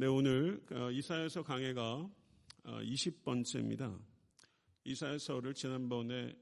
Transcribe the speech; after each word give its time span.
네, 0.00 0.06
오늘 0.06 0.64
어, 0.70 0.92
이사야서 0.92 1.42
강해가 1.42 2.08
20번째입니다. 2.62 3.92
어, 3.92 4.00
이사야서를 4.84 5.54
지난번에 5.54 6.36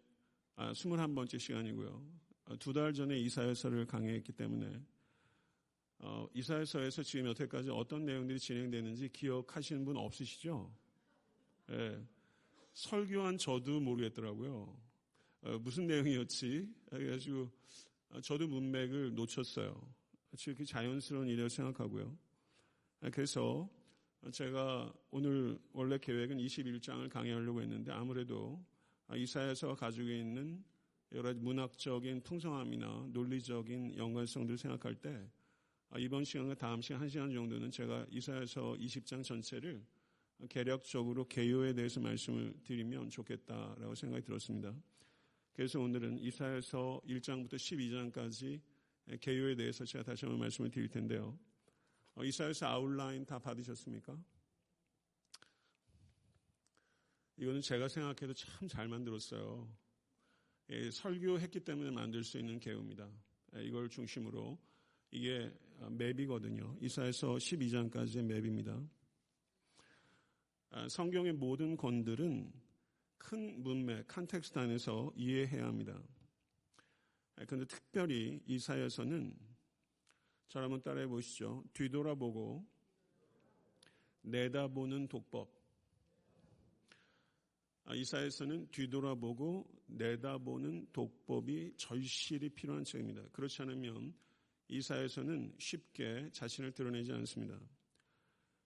21번째 0.56 1.36
아, 1.36 1.38
시간이고요. 1.38 2.06
어, 2.44 2.56
두달 2.58 2.92
전에 2.92 3.18
이사야서를 3.18 3.86
강해했기 3.86 4.32
때문에 4.32 4.78
이사야서에서 6.34 7.02
지금 7.02 7.28
여태까지 7.28 7.70
어떤 7.70 8.04
내용들이 8.04 8.38
진행되는지 8.38 9.08
기억하시는 9.08 9.86
분 9.86 9.96
없으시죠? 9.96 10.70
네, 11.68 12.06
설교한 12.74 13.38
저도 13.38 13.80
모르겠더라고요. 13.80 14.78
무슨 15.62 15.86
내용이었지? 15.86 16.68
그래가지고 16.90 17.50
저도 18.22 18.48
문맥을 18.48 19.14
놓쳤어요. 19.14 19.80
이렇게 20.46 20.62
자연스러운 20.62 21.28
일이라고 21.28 21.48
생각하고요. 21.48 22.25
아, 23.00 23.10
그래서 23.10 23.68
제가 24.32 24.92
오늘 25.10 25.58
원래 25.72 25.98
계획은 25.98 26.38
21장을 26.38 27.08
강의하려고 27.08 27.60
했는데 27.60 27.92
아무래도 27.92 28.64
이사야서가 29.14 29.74
가지고 29.74 30.08
있는 30.08 30.64
여러 31.12 31.32
문학적인 31.34 32.22
풍성함이나 32.22 33.08
논리적인 33.12 33.96
연관성들을 33.96 34.58
생각할 34.58 34.96
때 34.96 35.30
이번 35.98 36.24
시간과 36.24 36.54
다음 36.54 36.82
시간 36.82 37.02
한 37.02 37.08
시간 37.08 37.32
정도는 37.32 37.70
제가 37.70 38.06
이사야서 38.10 38.76
20장 38.80 39.22
전체를 39.22 39.84
개략적으로 40.48 41.26
개요에 41.28 41.72
대해서 41.72 42.00
말씀을 42.00 42.54
드리면 42.64 43.08
좋겠다라고 43.08 43.94
생각이 43.94 44.24
들었습니다. 44.24 44.74
그래서 45.52 45.80
오늘은 45.80 46.18
이사야서 46.18 47.00
1장부터 47.06 47.54
12장까지 47.54 48.60
개요에 49.20 49.54
대해서 49.54 49.84
제가 49.84 50.04
다시 50.04 50.26
한번 50.26 50.40
말씀을 50.40 50.70
드릴 50.70 50.88
텐데요. 50.88 51.38
어, 52.16 52.24
이사야서 52.24 52.66
아웃라인 52.66 53.26
다 53.26 53.38
받으셨습니까? 53.38 54.16
이거는 57.36 57.60
제가 57.60 57.88
생각해도 57.88 58.32
참 58.32 58.66
잘 58.68 58.88
만들었어요. 58.88 59.68
예, 60.70 60.90
설교했기 60.90 61.60
때문에 61.60 61.90
만들 61.90 62.24
수 62.24 62.38
있는 62.38 62.58
개요입니다. 62.58 63.08
예, 63.54 63.64
이걸 63.64 63.90
중심으로 63.90 64.58
이게 65.10 65.52
어, 65.80 65.90
맵이거든요. 65.90 66.76
이사에서 66.80 67.34
12장까지의 67.34 68.22
맵입니다. 68.22 68.82
아, 70.70 70.88
성경의 70.88 71.34
모든 71.34 71.76
건들은 71.76 72.50
큰 73.18 73.62
문맥, 73.62 74.08
context 74.08 74.58
안에서 74.58 75.12
이해해야 75.14 75.66
합니다. 75.66 76.02
그런데 77.46 77.64
아, 77.64 77.66
특별히 77.66 78.40
이사야서는 78.46 79.36
저 80.48 80.60
한번 80.60 80.80
따라해 80.82 81.06
보시죠. 81.06 81.64
뒤돌아보고 81.72 82.64
내다보는 84.22 85.08
독법. 85.08 85.50
아, 87.84 87.94
이사야서는 87.94 88.68
뒤돌아보고 88.70 89.64
내다보는 89.86 90.88
독법이 90.92 91.74
절실히 91.76 92.48
필요한 92.48 92.84
책입니다. 92.84 93.22
그렇지 93.32 93.62
않으면 93.62 94.12
이사야서는 94.68 95.54
쉽게 95.58 96.30
자신을 96.32 96.72
드러내지 96.72 97.12
않습니다. 97.12 97.60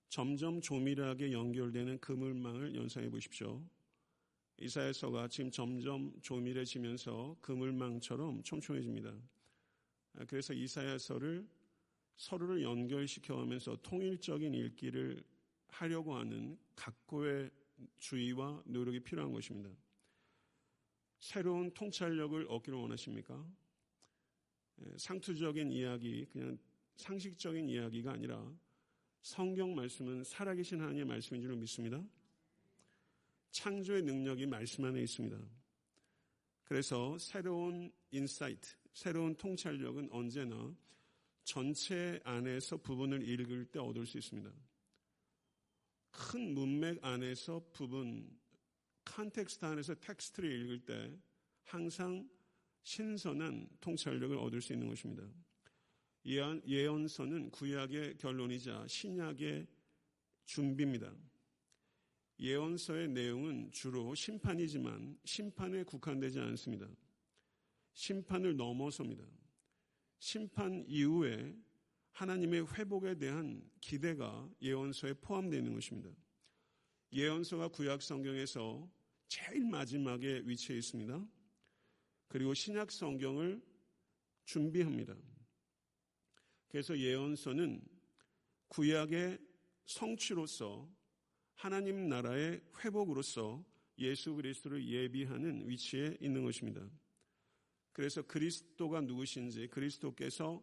점점 0.08 0.60
조밀하게 0.60 1.32
연결되는 1.32 1.98
그물망을 2.00 2.74
연상해 2.74 3.10
보십시오. 3.10 3.62
이사에서가 4.58 5.28
지금 5.28 5.50
점점 5.50 6.12
조밀해지면서 6.20 7.36
그물망처럼 7.40 8.42
촘촘해집니다. 8.42 9.14
아, 10.18 10.24
그래서 10.26 10.52
이사야서를 10.52 11.46
서로를 12.20 12.62
연결시켜 12.62 13.34
가면서 13.34 13.78
통일적인 13.80 14.52
읽기를 14.52 15.24
하려고 15.68 16.14
하는 16.14 16.58
각고의 16.76 17.50
주의와 17.96 18.62
노력이 18.66 19.00
필요한 19.00 19.32
것입니다. 19.32 19.70
새로운 21.18 21.72
통찰력을 21.72 22.46
얻기를 22.46 22.78
원하십니까? 22.78 23.50
예, 24.82 24.98
상투적인 24.98 25.72
이야기, 25.72 26.26
그냥 26.26 26.58
상식적인 26.96 27.70
이야기가 27.70 28.12
아니라 28.12 28.52
성경 29.22 29.74
말씀은 29.74 30.22
살아계신 30.22 30.78
하나님의 30.78 31.06
말씀인 31.06 31.40
줄 31.40 31.56
믿습니다. 31.56 32.04
창조의 33.50 34.02
능력이 34.02 34.44
말씀 34.44 34.84
안에 34.84 35.00
있습니다. 35.00 35.38
그래서 36.64 37.16
새로운 37.16 37.90
insight, 38.10 38.76
새로운 38.92 39.34
통찰력은 39.36 40.10
언제나 40.12 40.70
전체 41.50 42.20
안에서 42.22 42.76
부분을 42.76 43.28
읽을 43.28 43.64
때 43.72 43.80
얻을 43.80 44.06
수 44.06 44.18
있습니다. 44.18 44.52
큰 46.12 46.54
문맥 46.54 47.04
안에서 47.04 47.60
부분, 47.72 48.38
context 49.04 49.64
안에서 49.64 49.96
텍스트를 49.96 50.48
읽을 50.48 50.78
때 50.84 51.18
항상 51.64 52.30
신선한 52.84 53.68
통찰력을 53.80 54.38
얻을 54.38 54.60
수 54.60 54.72
있는 54.74 54.86
것입니다. 54.86 55.24
예언서는 56.24 57.50
구약의 57.50 58.18
결론이자 58.18 58.86
신약의 58.86 59.66
준비입니다. 60.44 61.12
예언서의 62.38 63.08
내용은 63.08 63.72
주로 63.72 64.14
심판이지만 64.14 65.18
심판에 65.24 65.82
국한되지 65.82 66.38
않습니다. 66.38 66.86
심판을 67.94 68.56
넘어섭니다. 68.56 69.24
심판 70.20 70.84
이후에 70.86 71.56
하나님의 72.12 72.74
회복에 72.74 73.16
대한 73.16 73.68
기대가 73.80 74.48
예언서에 74.60 75.14
포함되어 75.14 75.58
있는 75.58 75.74
것입니다. 75.74 76.10
예언서가 77.12 77.68
구약 77.68 78.02
성경에서 78.02 78.88
제일 79.26 79.64
마지막에 79.64 80.42
위치해 80.44 80.78
있습니다. 80.78 81.26
그리고 82.28 82.52
신약 82.54 82.92
성경을 82.92 83.62
준비합니다. 84.44 85.16
그래서 86.68 86.96
예언서는 86.96 87.82
구약의 88.68 89.38
성취로서 89.86 90.88
하나님 91.54 92.08
나라의 92.08 92.60
회복으로서 92.78 93.64
예수 93.98 94.34
그리스도를 94.34 94.86
예비하는 94.86 95.68
위치에 95.68 96.16
있는 96.20 96.44
것입니다. 96.44 96.88
그래서 97.92 98.22
그리스도가 98.22 99.00
누구신지 99.00 99.68
그리스도께서 99.68 100.62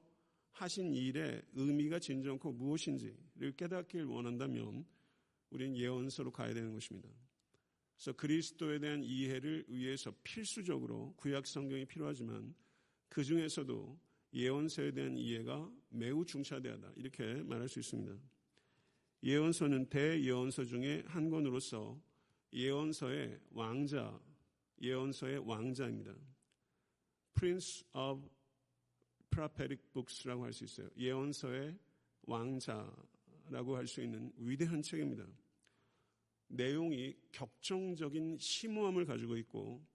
하신 0.51 0.93
일의 0.93 1.41
의미가 1.53 1.99
진정코 1.99 2.51
무엇인지를 2.53 3.55
깨닫길 3.55 4.05
원한다면 4.05 4.85
우리는 5.49 5.77
예언서로 5.77 6.31
가야 6.31 6.53
되는 6.53 6.73
것입니다. 6.73 7.09
그래서 7.95 8.13
그리스도에 8.13 8.79
대한 8.79 9.03
이해를 9.03 9.65
위해서 9.67 10.13
필수적으로 10.23 11.13
구약 11.17 11.45
성경이 11.45 11.85
필요하지만 11.85 12.55
그 13.09 13.23
중에서도 13.23 13.99
예언서에 14.33 14.91
대한 14.91 15.17
이해가 15.17 15.71
매우 15.89 16.25
중차대하다 16.25 16.94
이렇게 16.95 17.23
말할 17.44 17.67
수 17.67 17.79
있습니다. 17.79 18.17
예언서는 19.23 19.89
대예언서 19.89 20.65
중에 20.65 21.03
한 21.07 21.29
권으로서 21.29 21.99
예언서의 22.53 23.39
왕자, 23.51 24.19
예언서의 24.81 25.39
왕자입니다. 25.39 26.15
Prince 27.37 27.85
of 27.93 28.27
Prophetic 29.29 29.83
Books라고 29.93 30.43
할 30.45 30.53
수 30.53 30.63
있어요. 30.63 30.89
예언서의 30.97 31.77
왕자라고 32.23 33.75
할 33.75 33.85
수 33.85 34.01
있는 34.01 34.33
위대한 34.37 34.81
책입니다. 34.81 35.25
내용이 36.47 37.15
격정적인 37.31 38.39
심오함을 38.39 39.05
가지고 39.05 39.37
있고 39.37 39.85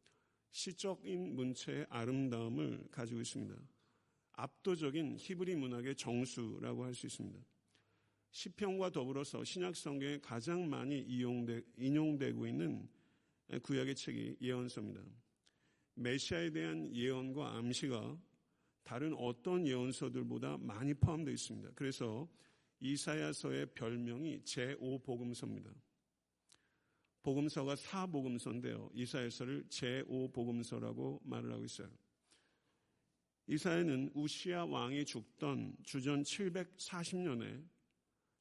시적인 0.52 1.34
문체의 1.34 1.86
아름다움을 1.88 2.86
가지고 2.90 3.20
있습니다. 3.20 3.56
압도적인 4.34 5.16
히브리 5.18 5.56
문학의 5.56 5.96
정수라고 5.96 6.84
할 6.84 6.94
수 6.94 7.06
있습니다. 7.06 7.40
시편과 8.30 8.90
더불어서 8.90 9.42
신약 9.44 9.76
성경에 9.76 10.18
가장 10.18 10.68
많이 10.70 11.00
이용되, 11.00 11.62
인용되고 11.76 12.46
있는 12.46 12.88
구약의 13.62 13.94
책이 13.94 14.36
예언서입니다. 14.40 15.02
메시아에 15.94 16.50
대한 16.50 16.94
예언과 16.94 17.56
암시가 17.56 18.18
다른 18.82 19.14
어떤 19.14 19.66
예언서들보다 19.66 20.58
많이 20.58 20.94
포함되어 20.94 21.32
있습니다. 21.32 21.70
그래서 21.74 22.28
이사야서의 22.80 23.66
별명이 23.74 24.42
제5복음서입니다. 24.42 25.72
복음서가 27.22 27.76
4복음서인데요. 27.76 28.90
이사야서를 28.94 29.64
제5복음서라고 29.68 31.20
말을 31.24 31.52
하고 31.52 31.64
있어요. 31.64 31.88
이사야는 33.46 34.10
우시아 34.14 34.64
왕이 34.64 35.04
죽던 35.04 35.76
주전 35.84 36.22
740년에 36.22 37.64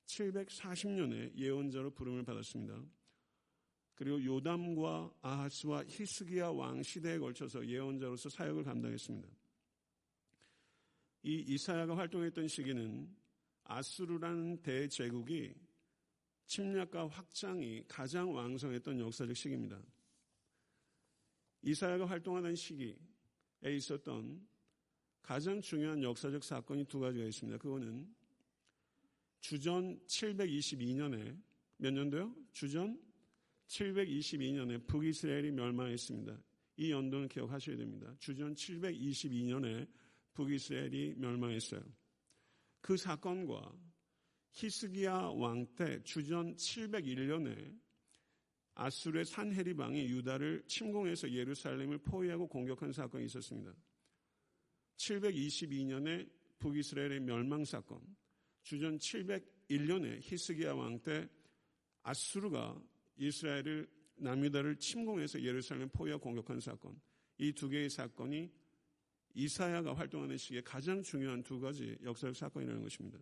740년에 0.06 1.36
예언자로 1.36 1.92
부름을 1.92 2.24
받았습니다. 2.24 2.84
그리고 4.02 4.24
요담과 4.26 5.14
아하스와 5.22 5.84
히스기야 5.88 6.48
왕 6.50 6.82
시대에 6.82 7.20
걸쳐서 7.20 7.64
예언자로서 7.64 8.30
사역을 8.30 8.64
감당했습니다. 8.64 9.30
이 11.22 11.46
이사야가 11.48 11.96
활동했던 11.96 12.48
시기는 12.48 13.16
아수르라는 13.64 14.64
대제국이 14.64 15.54
침략과 16.48 17.10
확장이 17.10 17.84
가장 17.88 18.34
왕성했던 18.34 19.00
역사적 19.02 19.38
시기입니다. 19.38 19.80
이사야가 21.62 22.08
활동하는 22.08 22.56
시기에 22.56 22.96
있었던 23.64 24.48
가장 25.22 25.62
중요한 25.62 26.02
역사적 26.02 26.44
사건이 26.44 26.86
두 26.86 27.00
가지가 27.00 27.24
있습니다. 27.26 27.60
그거는 27.60 28.12
주전 29.42 30.04
722년에 30.08 31.40
몇 31.78 31.94
년도요? 31.94 32.36
주전 32.52 33.11
722년에 33.72 34.86
북이스라엘이 34.86 35.52
멸망했습니다. 35.52 36.38
이 36.78 36.92
연도는 36.92 37.28
기억하셔야 37.30 37.78
됩니다. 37.78 38.14
주전 38.20 38.54
722년에 38.54 39.88
북이스라엘이 40.34 41.16
멸망했어요. 41.18 41.82
그 42.82 42.98
사건과 42.98 43.74
히스기야 44.54 45.14
왕 45.36 45.66
때 45.76 46.04
주전 46.04 46.56
701년에 46.56 47.80
아수르의 48.74 49.26
산헤리방이 49.26 50.06
유다를 50.10 50.64
침공해서 50.68 51.32
예루살렘을 51.32 52.00
포위하고 52.00 52.48
공격한 52.48 52.92
사건이 52.92 53.26
있었습니다. 53.26 53.74
722년에 54.98 56.30
북이스라엘의 56.60 57.20
멸망 57.22 57.64
사건, 57.66 58.02
주전 58.64 58.98
701년에 58.98 60.20
히스기야 60.22 60.74
왕 60.74 61.00
때 61.02 61.30
아수르가 62.04 62.82
이스라엘을 63.22 63.88
남유다를 64.16 64.78
침공해서 64.78 65.42
예루살렘 65.42 65.90
포위와 65.90 66.18
공격한 66.18 66.60
사건, 66.60 67.00
이 67.38 67.54
두 67.54 67.70
개의 67.70 67.90
사건이 67.90 68.52
이사야가 69.34 69.94
활동하는 69.96 70.38
시기에 70.38 70.62
가장 70.62 71.02
중요한 71.02 71.42
두 71.44 71.60
가지 71.60 71.98
역사적 72.04 72.36
사건이라는 72.36 72.82
것입니다. 72.82 73.20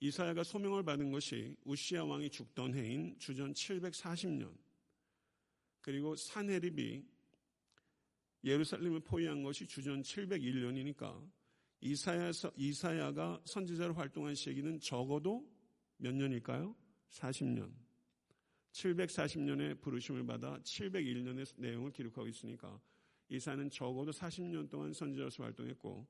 이사야가 0.00 0.44
소명을 0.44 0.82
받은 0.82 1.10
것이 1.10 1.56
우시아 1.64 2.04
왕이 2.04 2.30
죽던 2.30 2.74
해인 2.74 3.18
주전 3.18 3.52
740년 3.52 4.56
그리고 5.80 6.14
산헤립이 6.14 7.04
예루살렘을 8.44 9.00
포위한 9.00 9.42
것이 9.42 9.66
주전 9.66 10.02
701년이니까 10.02 11.30
이사야서, 11.80 12.52
이사야가 12.56 13.42
선지자로 13.44 13.94
활동한 13.94 14.34
시기는 14.34 14.78
적어도 14.80 15.48
몇 15.96 16.14
년일까요? 16.14 16.76
40년. 17.10 17.81
740년에 18.72 19.80
부르심을 19.80 20.24
받아 20.26 20.58
701년의 20.60 21.52
내용을 21.56 21.92
기록하고 21.92 22.26
있으니까 22.28 22.80
이사는 23.28 23.70
적어도 23.70 24.10
40년 24.10 24.68
동안 24.68 24.92
선지자로서 24.92 25.42
활동했고 25.44 26.06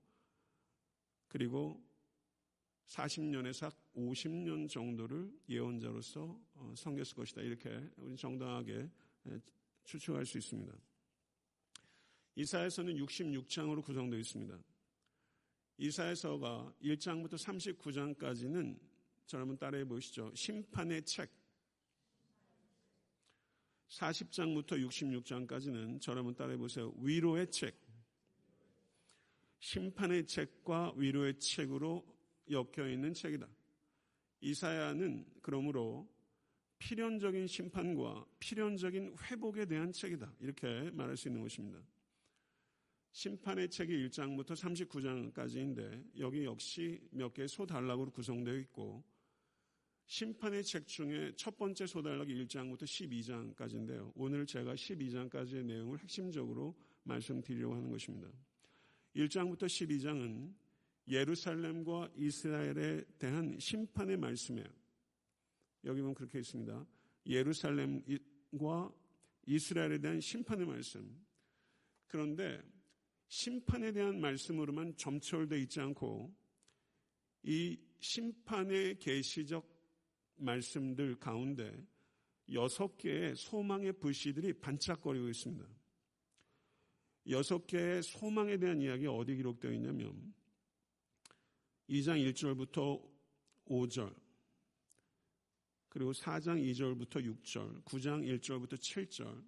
그리고 1.28 1.82
40년에서 2.86 3.72
50년 3.94 4.68
정도를 4.68 5.32
예언자로서 5.48 6.38
어, 6.54 6.74
섬겼을 6.76 7.14
것이다. 7.14 7.42
이렇게 7.42 7.90
우리 7.96 8.16
정당하게 8.16 8.90
추측할 9.84 10.26
수 10.26 10.38
있습니다. 10.38 10.72
이사에서는 12.34 12.94
66장으로 12.94 13.82
구성되어 13.82 14.18
있습니다. 14.18 14.58
이사에서가 15.78 16.74
1장부터 16.82 17.34
39장까지는 17.34 18.78
저 19.26 19.38
여러분 19.38 19.56
따라해 19.56 19.84
보시죠. 19.84 20.32
심판의 20.34 21.02
책. 21.04 21.41
40장부터 23.92 24.88
66장까지는 24.88 26.00
저 26.00 26.12
여러분 26.12 26.34
따라해 26.34 26.56
보세요. 26.56 26.92
위로의 26.98 27.50
책. 27.50 27.78
심판의 29.58 30.26
책과 30.26 30.94
위로의 30.96 31.38
책으로 31.38 32.04
엮여 32.50 32.88
있는 32.88 33.12
책이다. 33.12 33.46
이사야는 34.40 35.26
그러므로 35.42 36.10
필연적인 36.78 37.46
심판과 37.46 38.26
필연적인 38.40 39.16
회복에 39.24 39.66
대한 39.66 39.92
책이다. 39.92 40.34
이렇게 40.40 40.90
말할 40.90 41.16
수 41.16 41.28
있는 41.28 41.42
것입니다. 41.42 41.80
심판의 43.12 43.68
책이 43.68 44.08
1장부터 44.08 44.52
39장까지인데 44.52 46.18
여기 46.18 46.44
역시 46.44 46.98
몇 47.10 47.32
개의 47.34 47.46
소단락으로 47.46 48.10
구성되어 48.10 48.56
있고 48.60 49.04
심판의 50.12 50.62
책 50.62 50.86
중에 50.86 51.32
첫 51.36 51.56
번째 51.56 51.86
소단락이 51.86 52.34
1장부터 52.44 52.82
12장까지인데요. 52.82 54.12
오늘 54.14 54.44
제가 54.44 54.74
12장까지의 54.74 55.64
내용을 55.64 55.98
핵심적으로 56.00 56.76
말씀드리려고 57.04 57.74
하는 57.74 57.88
것입니다. 57.88 58.28
1장부터 59.16 59.62
12장은 59.64 60.52
예루살렘과 61.08 62.10
이스라엘에 62.14 63.04
대한 63.18 63.58
심판의 63.58 64.18
말씀이에요. 64.18 64.68
여기 65.84 66.02
보면 66.02 66.14
그렇게 66.14 66.40
있습니다. 66.40 66.86
예루살렘과 67.24 68.94
이스라엘에 69.46 69.98
대한 69.98 70.20
심판의 70.20 70.66
말씀. 70.66 71.24
그런데 72.06 72.60
심판에 73.28 73.92
대한 73.92 74.20
말씀으로만 74.20 74.94
점철되어 74.98 75.56
있지 75.60 75.80
않고 75.80 76.36
이 77.44 77.78
심판의 77.98 78.98
계시적 78.98 79.71
말씀들 80.42 81.18
가운데 81.18 81.86
여섯 82.52 82.96
개의 82.98 83.36
소망의 83.36 83.94
불씨들이 83.94 84.54
반짝거리고 84.54 85.28
있습니다. 85.28 85.66
여섯 87.28 87.66
개의 87.66 88.02
소망에 88.02 88.58
대한 88.58 88.80
이야기 88.80 89.06
어디 89.06 89.36
기록되어 89.36 89.72
있냐면 89.72 90.34
2장 91.88 92.18
1절부터 92.32 93.00
5절, 93.66 94.14
그리고 95.88 96.12
4장 96.12 96.60
2절부터 96.60 97.22
6절, 97.22 97.84
9장 97.84 98.40
1절부터 98.40 98.74
7절, 98.74 99.44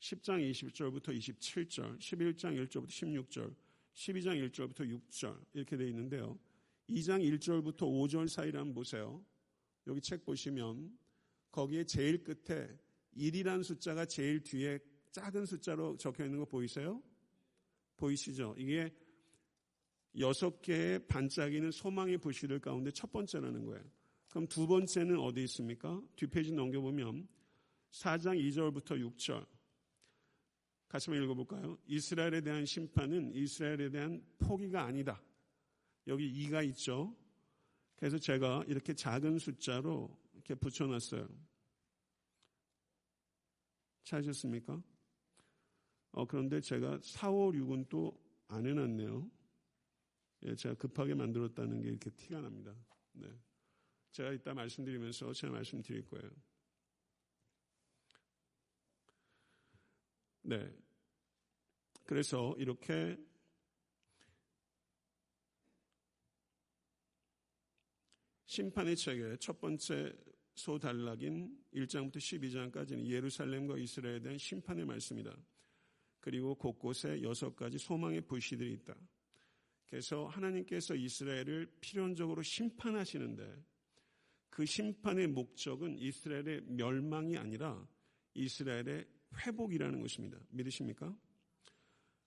10장 0.00 0.50
20절부터 0.50 1.08
27절, 1.18 1.98
11장 1.98 2.68
1절부터 2.68 2.86
16절, 2.86 3.54
12장 3.94 4.50
1절부터 4.50 5.00
6절 5.10 5.44
이렇게 5.54 5.76
되어 5.76 5.88
있는데요. 5.88 6.38
2장 6.88 7.20
1절부터 7.20 7.80
5절 7.80 8.28
사이를 8.28 8.72
보세요. 8.72 9.22
여기 9.88 10.00
책 10.02 10.24
보시면 10.24 10.96
거기에 11.50 11.84
제일 11.84 12.22
끝에 12.22 12.68
1이라는 13.16 13.64
숫자가 13.64 14.04
제일 14.04 14.42
뒤에 14.42 14.78
작은 15.12 15.46
숫자로 15.46 15.96
적혀 15.96 16.24
있는 16.24 16.38
거 16.38 16.44
보이세요? 16.44 17.02
보이시죠? 17.96 18.54
이게 18.58 18.94
여섯 20.18 20.60
개의 20.62 21.06
반짝이는 21.06 21.70
소망의 21.70 22.18
불씨들 22.18 22.60
가운데 22.60 22.90
첫 22.90 23.10
번째라는 23.10 23.64
거예요. 23.64 23.84
그럼 24.28 24.46
두 24.46 24.66
번째는 24.66 25.18
어디 25.18 25.42
있습니까? 25.44 26.00
뒷페이지 26.16 26.52
넘겨보면 26.52 27.26
4장 27.90 28.38
2절부터 28.38 29.00
6절. 29.16 29.46
같이 30.88 31.10
한번 31.10 31.24
읽어볼까요? 31.24 31.78
이스라엘에 31.86 32.42
대한 32.42 32.64
심판은 32.64 33.34
이스라엘에 33.34 33.90
대한 33.90 34.22
포기가 34.38 34.84
아니다. 34.84 35.22
여기 36.06 36.30
2가 36.32 36.66
있죠. 36.68 37.16
그래서 37.98 38.18
제가 38.18 38.64
이렇게 38.66 38.94
작은 38.94 39.38
숫자로 39.38 40.16
이렇게 40.32 40.54
붙여놨어요. 40.54 41.28
찾으셨습니까? 44.04 44.82
어, 46.12 46.24
그런데 46.26 46.60
제가 46.60 46.98
4, 47.02 47.30
5, 47.30 47.52
6은 47.52 47.88
또 47.90 48.28
안 48.48 48.66
해놨네요. 48.66 49.30
예, 50.44 50.54
제가 50.54 50.74
급하게 50.76 51.14
만들었다는 51.14 51.82
게 51.82 51.88
이렇게 51.88 52.10
티가 52.10 52.40
납니다. 52.40 52.74
네. 53.12 53.28
제가 54.12 54.32
이따 54.32 54.54
말씀드리면서 54.54 55.32
제가 55.32 55.52
말씀드릴 55.52 56.06
거예요. 56.06 56.30
네. 60.42 60.74
그래서 62.04 62.54
이렇게 62.56 63.18
심판의 68.58 68.96
책의 68.96 69.38
첫 69.38 69.60
번째 69.60 70.12
소단락인 70.56 71.56
1장부터 71.74 72.16
12장까지는 72.16 73.06
예루살렘과 73.06 73.78
이스라엘에 73.78 74.18
대한 74.18 74.36
심판의 74.36 74.84
말씀이다. 74.84 75.32
그리고 76.18 76.56
곳곳에 76.56 77.22
여섯 77.22 77.54
가지 77.54 77.78
소망의 77.78 78.22
불씨들이 78.22 78.72
있다. 78.72 78.96
그래서 79.86 80.26
하나님께서 80.26 80.96
이스라엘을 80.96 81.70
필연적으로 81.80 82.42
심판하시는데 82.42 83.64
그 84.50 84.66
심판의 84.66 85.28
목적은 85.28 85.96
이스라엘의 85.96 86.62
멸망이 86.62 87.36
아니라 87.36 87.86
이스라엘의 88.34 89.06
회복이라는 89.36 90.00
것입니다. 90.00 90.36
믿으십니까? 90.50 91.16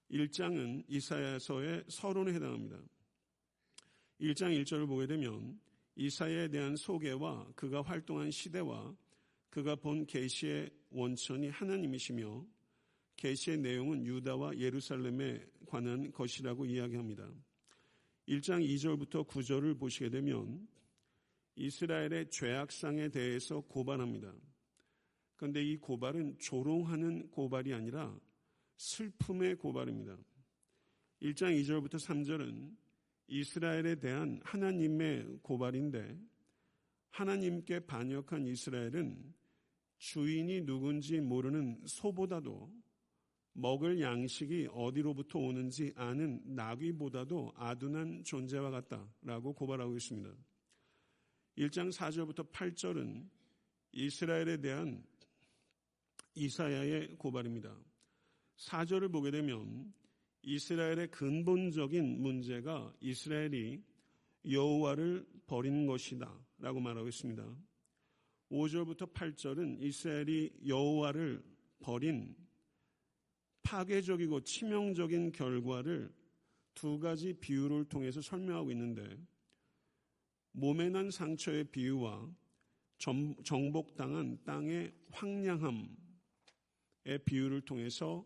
1장은 0.09 0.85
이사야서의 0.87 1.83
서론에 1.89 2.33
해당합니다. 2.35 2.81
1장 4.21 4.57
1절을 4.63 4.87
보게 4.87 5.07
되면 5.07 5.59
이사야에 6.01 6.47
대한 6.47 6.75
소개와 6.75 7.51
그가 7.55 7.83
활동한 7.83 8.31
시대와 8.31 8.95
그가 9.51 9.75
본 9.75 10.07
계시의 10.07 10.71
원천이 10.89 11.49
하나님이시며 11.49 12.43
계시의 13.17 13.59
내용은 13.59 14.03
유다와 14.07 14.57
예루살렘에 14.57 15.45
관한 15.67 16.11
것이라고 16.11 16.65
이야기합니다. 16.65 17.31
1장 18.27 18.67
2절부터 18.67 19.27
9절을 19.27 19.77
보시게 19.77 20.09
되면 20.09 20.67
이스라엘의 21.55 22.31
죄악상에 22.31 23.09
대해서 23.09 23.61
고발합니다. 23.61 24.33
그런데 25.35 25.63
이 25.63 25.77
고발은 25.77 26.39
조롱하는 26.39 27.29
고발이 27.29 27.75
아니라 27.75 28.19
슬픔의 28.77 29.55
고발입니다. 29.57 30.17
1장 31.21 31.61
2절부터 31.61 31.95
3절은 31.95 32.75
이스라엘에 33.27 33.95
대한 33.95 34.41
하나님의 34.43 35.39
고발인데 35.41 36.19
하나님께 37.11 37.81
반역한 37.81 38.45
이스라엘은 38.45 39.33
주인이 39.97 40.65
누군지 40.65 41.19
모르는 41.19 41.81
소보다도 41.85 42.71
먹을 43.53 43.99
양식이 43.99 44.69
어디로부터 44.71 45.39
오는지 45.39 45.93
아는 45.95 46.41
나귀보다도 46.45 47.53
아둔한 47.55 48.23
존재와 48.23 48.71
같다라고 48.71 49.53
고발하고 49.53 49.95
있습니다. 49.97 50.33
1장 51.57 51.91
4절부터 51.91 52.51
8절은 52.51 53.27
이스라엘에 53.91 54.57
대한 54.57 55.03
이사야의 56.33 57.17
고발입니다. 57.17 57.75
4절을 58.55 59.11
보게 59.11 59.31
되면 59.31 59.93
이스라엘의 60.43 61.11
근본적인 61.11 62.21
문제가 62.21 62.93
이스라엘이 62.99 63.83
여호와를 64.49 65.25
버린 65.45 65.85
것이다 65.85 66.33
라고 66.57 66.79
말하고 66.79 67.07
있습니다. 67.07 67.43
5절부터 68.49 69.13
8절은 69.13 69.81
이스라엘이 69.81 70.51
여호와를 70.67 71.43
버린 71.79 72.35
파괴적이고 73.63 74.41
치명적인 74.41 75.31
결과를 75.31 76.13
두 76.73 76.99
가지 76.99 77.33
비유를 77.33 77.85
통해서 77.85 78.21
설명하고 78.21 78.71
있는데 78.71 79.17
몸에 80.53 80.89
난 80.89 81.11
상처의 81.11 81.65
비유와 81.65 82.29
정복당한 83.43 84.43
땅의 84.43 84.93
황량함의 85.11 85.89
비유를 87.25 87.61
통해서 87.61 88.25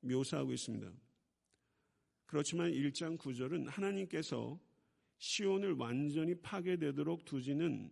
묘사하고 0.00 0.52
있습니다. 0.52 0.90
그렇지만 2.30 2.70
1장 2.70 3.18
9절은 3.18 3.66
하나님께서 3.66 4.56
시온을 5.18 5.72
완전히 5.72 6.32
파괴되도록 6.36 7.24
두지는 7.24 7.90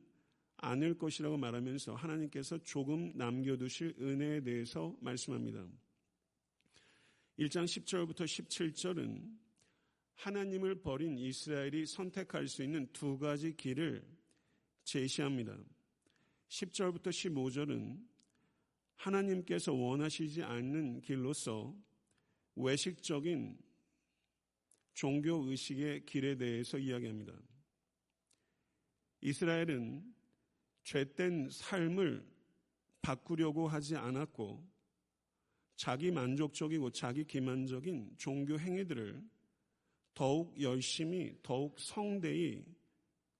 않을 0.58 0.96
것이라고 0.96 1.36
말하면서 1.36 1.96
하나님께서 1.96 2.56
조금 2.58 3.10
남겨두실 3.16 3.96
은혜에 4.00 4.42
대해서 4.42 4.96
말씀합니다. 5.00 5.66
1장 7.36 7.64
10절부터 7.64 8.26
17절은 8.26 9.28
하나님을 10.14 10.82
버린 10.82 11.18
이스라엘이 11.18 11.86
선택할 11.86 12.46
수 12.46 12.62
있는 12.62 12.86
두 12.92 13.18
가지 13.18 13.56
길을 13.56 14.06
제시합니다. 14.84 15.58
10절부터 16.48 17.08
15절은 17.08 18.06
하나님께서 18.94 19.72
원하시지 19.72 20.44
않는 20.44 21.00
길로서 21.00 21.74
외식적인 22.54 23.66
종교 24.98 25.44
의식의 25.44 26.06
길에 26.06 26.34
대해서 26.36 26.76
이야기합니다. 26.76 27.32
이스라엘은 29.20 30.12
죄된 30.82 31.50
삶을 31.50 32.26
바꾸려고 33.00 33.68
하지 33.68 33.94
않았고 33.94 34.68
자기 35.76 36.10
만족적이고 36.10 36.90
자기 36.90 37.22
기만적인 37.22 38.16
종교 38.18 38.58
행위들을 38.58 39.22
더욱 40.14 40.60
열심히 40.60 41.38
더욱 41.44 41.78
성대히 41.78 42.64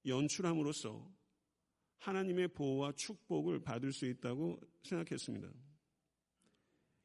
연출함으로써 0.07 1.13
하나님의 1.99 2.47
보호와 2.55 2.93
축복을 2.93 3.59
받을 3.63 3.93
수 3.93 4.07
있다고 4.07 4.61
생각했습니다. 4.85 5.51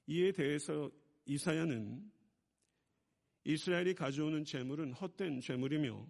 이에 0.06 0.32
대해서 0.32 0.92
이사야는 1.26 2.14
이스라엘이 3.46 3.94
가져오는 3.96 4.46
재물은 4.46 4.94
헛된 4.94 5.42
재물이며 5.42 6.08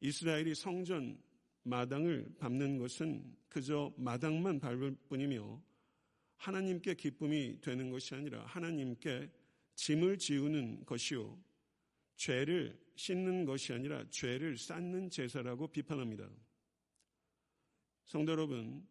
이스라엘이 0.00 0.54
성전 0.54 1.20
마당을 1.62 2.34
밟는 2.38 2.78
것은 2.78 3.36
그저 3.48 3.92
마당만 3.96 4.60
밟을 4.60 4.96
뿐이며 5.08 5.62
하나님께 6.36 6.94
기쁨이 6.94 7.60
되는 7.60 7.90
것이 7.90 8.14
아니라 8.14 8.44
하나님께 8.44 9.30
짐을 9.76 10.18
지우는 10.18 10.84
것이요. 10.84 11.38
죄를 12.16 12.78
씻는 12.96 13.44
것이 13.44 13.72
아니라 13.72 14.04
죄를 14.10 14.56
쌓는 14.56 15.10
제사라고 15.10 15.68
비판합니다. 15.68 16.28
성도 18.04 18.32
여러분, 18.32 18.86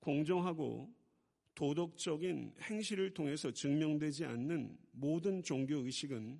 공정하고 0.00 0.92
도덕적인 1.56 2.54
행실을 2.60 3.14
통해서 3.14 3.50
증명되지 3.50 4.26
않는 4.26 4.78
모든 4.92 5.42
종교 5.42 5.78
의식은 5.78 6.38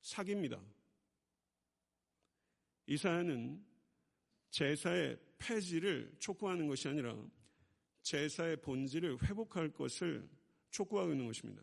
사기입니다. 0.00 0.58
이사야는 2.86 3.62
제사의 4.50 5.18
폐지를 5.36 6.16
촉구하는 6.18 6.66
것이 6.66 6.88
아니라 6.88 7.14
제사의 8.00 8.62
본질을 8.62 9.22
회복할 9.22 9.70
것을 9.70 10.26
촉구하고 10.70 11.12
있는 11.12 11.26
것입니다. 11.26 11.62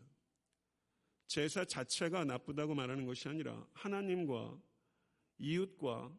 제사 1.26 1.64
자체가 1.64 2.24
나쁘다고 2.24 2.76
말하는 2.76 3.04
것이 3.04 3.28
아니라 3.28 3.66
하나님과 3.72 4.62
이웃과 5.38 6.16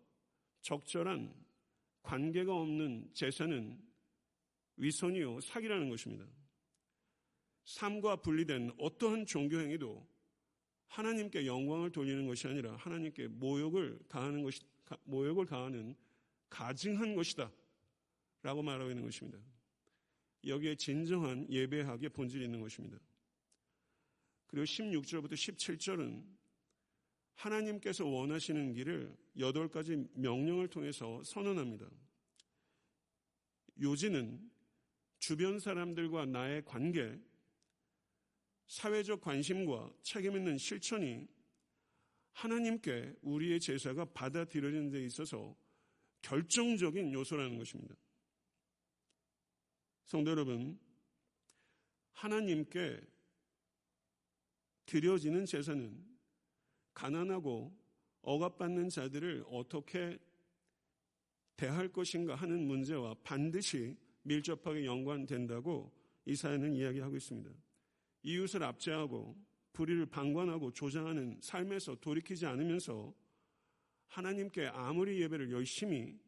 적절한 0.62 1.33
관계가 2.01 2.53
없는 2.53 3.09
제사는 3.13 3.81
위선이요 4.75 5.39
사기라는 5.39 5.89
것입니다. 5.89 6.27
삶과 7.67 8.17
분리된 8.17 8.71
어떠한 8.79 9.25
종교 9.25 9.59
행위도 9.59 10.07
하나님께 10.88 11.45
영광을 11.45 11.91
돌리는 11.91 12.25
것이 12.25 12.47
아니라 12.47 12.77
하나님께 12.77 13.27
모욕을 13.27 14.00
가하는 14.07 14.41
것이 14.41 14.62
모욕을 15.03 15.45
가하는 15.45 15.93
가증한 16.50 17.13
것이다. 17.15 17.51
라고 18.41 18.63
말하고 18.63 18.89
있는 18.89 19.03
것입니다. 19.03 19.38
여기에 20.45 20.75
진정한 20.75 21.45
예배학의 21.51 22.09
본질이 22.09 22.45
있는 22.45 22.62
것입니다. 22.62 22.97
그리고 24.47 24.63
16절부터 24.63 25.33
17절은 25.33 26.24
하나님께서 27.36 28.05
원하시는 28.05 28.74
길을 28.74 29.13
여덟 29.39 29.67
가지 29.67 30.07
명령을 30.13 30.69
통해서 30.69 31.21
선언합니다. 31.24 31.89
요지는 33.81 34.50
주변 35.19 35.59
사람들과 35.59 36.25
나의 36.27 36.63
관계, 36.63 37.19
사회적 38.67 39.21
관심과 39.21 39.91
책임 40.01 40.36
있는 40.36 40.57
실천이 40.57 41.27
하나님께 42.33 43.15
우리의 43.21 43.59
제사가 43.59 44.05
받아들여지는 44.05 44.91
데 44.91 45.03
있어서 45.05 45.55
결정적인 46.21 47.13
요소라는 47.13 47.57
것입니다. 47.57 47.95
성도 50.05 50.31
여러분, 50.31 50.79
하나님께 52.13 53.00
드려지는 54.86 55.45
제사는 55.45 56.05
가난하고 56.93 57.75
억압받는 58.21 58.89
자들을 58.89 59.45
어떻게 59.47 60.17
대할 61.55 61.91
것인가 61.91 62.36
하는 62.36 62.67
문제와 62.67 63.15
반드시 63.24 63.97
밀접하게 64.24 64.86
연관된다고 64.86 65.91
이사야는 66.25 66.75
이야기하고 66.75 67.15
있습니다. 67.15 67.66
이웃을 68.24 68.63
압제하고 68.63 69.38
불의를 69.74 70.07
방관하고 70.07 70.71
조장하는 70.71 71.39
삶에서 71.41 71.95
돌이키지 71.95 72.45
않으면서 72.45 73.13
하나님께 74.07 74.67
아무리 74.67 75.21
예배를 75.21 75.51
열심히 75.51 76.19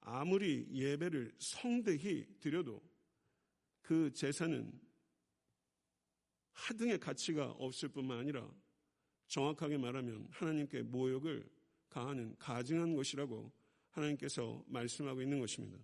아무리 0.00 0.66
예배를 0.70 1.32
성대히 1.38 2.26
드려도 2.38 2.82
그 3.80 4.12
제사는 4.12 4.80
하등의 6.52 6.98
가치가 6.98 7.50
없을 7.50 7.88
뿐만 7.88 8.18
아니라 8.18 8.48
정확하게 9.26 9.78
말하면 9.78 10.28
하나님께 10.30 10.82
모욕을 10.82 11.48
가하는 11.88 12.36
가증한 12.38 12.94
것이라고 12.94 13.52
하나님께서 13.90 14.64
말씀하고 14.68 15.22
있는 15.22 15.40
것입니다. 15.40 15.78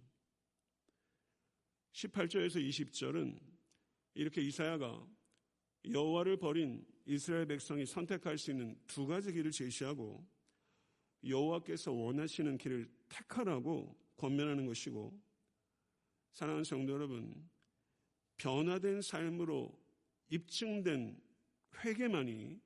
18절에서 1.93 2.57
20절은 2.69 3.41
이렇게 4.15 4.41
이사야가 4.41 5.07
여호와를 5.91 6.37
버린 6.37 6.85
이스라엘 7.07 7.47
백성이 7.47 7.87
선택할 7.87 8.37
수 8.39 8.51
있는 8.51 8.79
두 8.87 9.07
가지 9.07 9.33
길을 9.33 9.51
제시하고 9.51 10.27
여호와께서 11.25 11.93
원하시는 11.93 12.59
길을 12.59 12.89
택하라고 13.09 13.97
권면하는 14.17 14.67
것이고 14.67 15.19
사랑하는 16.33 16.65
성도 16.65 16.93
여러분 16.93 17.49
변화된 18.37 19.03
삶으로 19.03 19.77
입증된 20.29 21.21
회개만이 21.85 22.61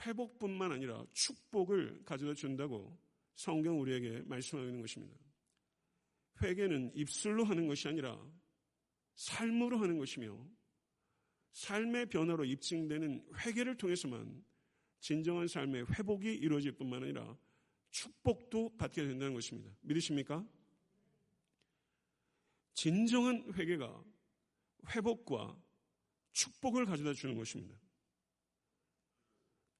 회복뿐만 0.00 0.72
아니라 0.72 1.04
축복을 1.12 2.02
가져다 2.04 2.34
준다고 2.34 2.98
성경 3.34 3.80
우리에게 3.80 4.22
말씀하고 4.24 4.66
있는 4.68 4.80
것입니다. 4.80 5.14
회개는 6.42 6.92
입술로 6.94 7.44
하는 7.44 7.68
것이 7.68 7.86
아니라 7.88 8.18
삶으로 9.14 9.78
하는 9.78 9.98
것이며 9.98 10.36
삶의 11.52 12.06
변화로 12.06 12.44
입증되는 12.44 13.26
회개를 13.38 13.76
통해서만 13.76 14.44
진정한 15.00 15.48
삶의 15.48 15.86
회복이 15.92 16.32
이루어질 16.32 16.72
뿐만 16.72 17.02
아니라 17.02 17.36
축복도 17.90 18.76
받게 18.76 19.06
된다는 19.06 19.34
것입니다. 19.34 19.70
믿으십니까? 19.82 20.46
진정한 22.74 23.52
회개가 23.54 24.04
회복과 24.94 25.60
축복을 26.32 26.86
가져다 26.86 27.12
주는 27.12 27.36
것입니다. 27.36 27.76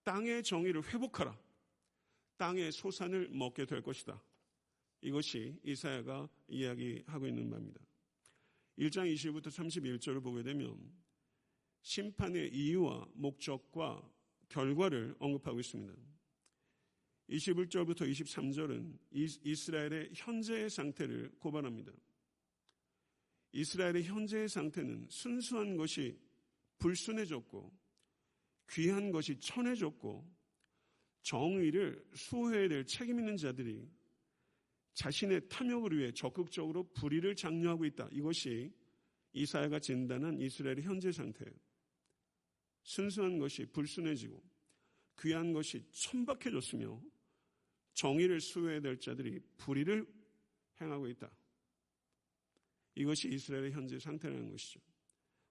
땅의 0.05 0.43
정의를 0.43 0.83
회복하라. 0.93 1.39
땅의 2.37 2.73
소산을 2.73 3.29
먹게 3.31 3.65
될 3.65 3.83
것이다. 3.83 4.23
이것이 5.01 5.59
이사야가 5.65 6.29
이야기하고 6.49 7.27
있는 7.27 7.49
바입니다. 7.49 7.81
1장 8.79 9.13
20부터 9.15 9.47
31절을 9.47 10.23
보게 10.23 10.43
되면 10.43 11.02
심판의 11.83 12.55
이유와 12.55 13.09
목적과 13.15 14.09
결과를 14.49 15.15
언급하고 15.19 15.61
있습니다. 15.61 15.95
21절부터 17.29 18.03
23절은 18.11 18.99
이스라엘의 19.11 20.11
현재의 20.15 20.71
상태를 20.71 21.31
고발합니다. 21.39 21.93
이스라엘의 23.53 24.05
현재의 24.05 24.49
상태는 24.49 25.07
순수한 25.09 25.77
것이 25.77 26.19
불순해졌고 26.79 27.73
귀한 28.71 29.11
것이 29.11 29.39
천해졌고 29.39 30.31
정의를 31.23 32.05
수호해야 32.15 32.69
될 32.69 32.87
책임 32.87 33.19
있는 33.19 33.37
자들이 33.37 33.89
자신의 34.95 35.49
탐욕을 35.49 35.99
위해 35.99 36.13
적극적으로 36.13 36.85
불의를 36.93 37.35
장려하고 37.35 37.85
있다. 37.87 38.09
이것이 38.13 38.73
이사야가 39.33 39.79
진단한 39.79 40.39
이스라엘의 40.39 40.83
현재 40.83 41.11
상태예요. 41.11 41.53
순수한 42.83 43.39
것이 43.39 43.65
불순해지고 43.67 44.43
귀한 45.21 45.53
것이 45.53 45.85
천박해졌으며 45.91 47.01
정의를 47.95 48.41
수호해야 48.41 48.81
될 48.81 48.99
자들이 48.99 49.41
불의를 49.59 50.07
행하고 50.81 51.09
있다. 51.09 51.31
이것이 52.95 53.29
이스라엘의 53.29 53.73
현재 53.73 53.99
상태라는 53.99 54.51
것이죠. 54.51 54.81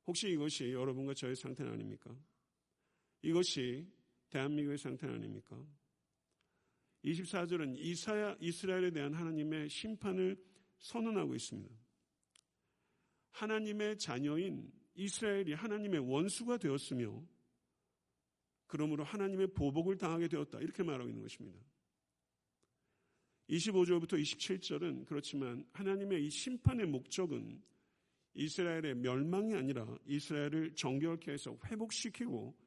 혹시 0.08 0.30
이것이 0.30 0.72
여러분과 0.72 1.14
저의 1.14 1.36
상태는 1.36 1.72
아닙니까? 1.72 2.16
이것이 3.22 3.88
대한민국의 4.30 4.78
상태는 4.78 5.16
아닙니까? 5.16 5.64
24절은 7.04 7.78
이사야, 7.78 8.38
이스라엘에 8.40 8.92
대한 8.92 9.14
하나님의 9.14 9.70
심판을 9.70 10.38
선언하고 10.80 11.36
있습니다. 11.36 11.76
하나님의 13.32 13.98
자녀인 13.98 14.72
이스라엘이 14.96 15.54
하나님의 15.54 16.00
원수가 16.00 16.58
되었으며 16.58 17.24
그러므로 18.68 19.04
하나님의 19.04 19.48
보복을 19.48 19.98
당하게 19.98 20.28
되었다. 20.28 20.60
이렇게 20.60 20.84
말하고 20.84 21.10
있는 21.10 21.22
것입니다. 21.22 21.60
25절부터 23.50 24.14
27절은 24.14 25.06
그렇지만 25.06 25.66
하나님의 25.74 26.26
이 26.26 26.30
심판의 26.30 26.86
목적은 26.88 27.62
이스라엘의 28.34 28.96
멸망이 28.96 29.54
아니라 29.56 29.86
이스라엘을 30.06 30.74
정결케 30.76 31.32
해서 31.34 31.58
회복시키고 31.66 32.58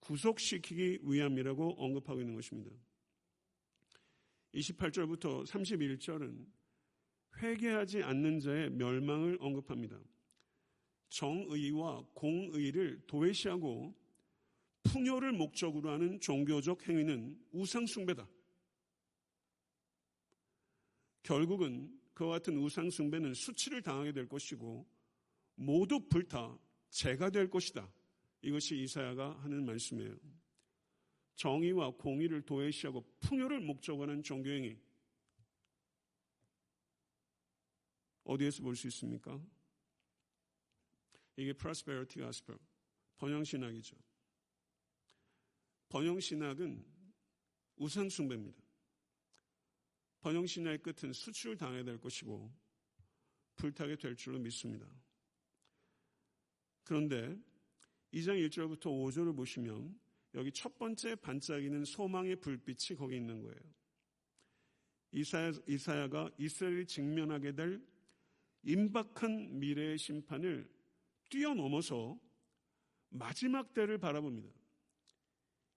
구속시키기 0.00 1.00
위함이라고 1.04 1.76
언급하고 1.78 2.20
있는 2.20 2.34
것입니다. 2.34 2.72
28절부터 4.54 5.46
31절은 5.46 6.44
회개하지 7.40 8.02
않는 8.02 8.40
자의 8.40 8.70
멸망을 8.70 9.38
언급합니다. 9.40 9.98
정의와 11.12 12.06
공의를 12.14 13.02
도외시하고 13.06 13.94
풍요를 14.82 15.32
목적으로 15.32 15.90
하는 15.90 16.18
종교적 16.20 16.88
행위는 16.88 17.38
우상숭배다. 17.52 18.26
결국은 21.22 22.00
그와 22.14 22.38
같은 22.38 22.56
우상숭배는 22.56 23.34
수치를 23.34 23.82
당하게 23.82 24.12
될 24.12 24.26
것이고 24.26 24.86
모두 25.54 26.00
불타 26.08 26.58
재가 26.88 27.28
될 27.28 27.48
것이다. 27.50 27.92
이것이 28.40 28.82
이사야가 28.82 29.42
하는 29.42 29.66
말씀이에요. 29.66 30.16
정의와 31.36 31.90
공의를 31.90 32.40
도외시하고 32.42 33.04
풍요를 33.20 33.60
목적으로 33.60 34.10
하는 34.10 34.22
종교행위. 34.22 34.78
어디에서 38.24 38.62
볼 38.62 38.74
수 38.74 38.86
있습니까? 38.88 39.38
이게 41.36 41.52
prosperity 41.52 42.24
gospel, 42.24 42.58
번영신학이죠. 43.16 43.96
번영신학은 45.88 46.84
우상숭배입니다. 47.76 48.62
번영신학의 50.20 50.78
끝은 50.78 51.12
수출을 51.12 51.56
당해야 51.56 51.84
될 51.84 51.98
것이고 51.98 52.52
불타게 53.56 53.96
될 53.96 54.16
줄로 54.16 54.38
믿습니다. 54.38 54.86
그런데 56.84 57.36
2장 58.12 58.38
1절부터 58.48 58.86
5절을 58.86 59.36
보시면 59.36 59.98
여기 60.34 60.50
첫 60.52 60.78
번째 60.78 61.14
반짝이는 61.16 61.84
소망의 61.84 62.36
불빛이 62.36 62.96
거기 62.96 63.16
있는 63.16 63.42
거예요. 63.42 63.60
이사야, 65.12 65.52
이사야가 65.68 66.30
이스라엘이 66.38 66.86
직면하게 66.86 67.52
될 67.52 67.86
임박한 68.62 69.58
미래의 69.58 69.98
심판을 69.98 70.70
뛰어넘어서 71.32 72.20
마지막 73.08 73.72
때를 73.72 73.96
바라봅니다. 73.96 74.50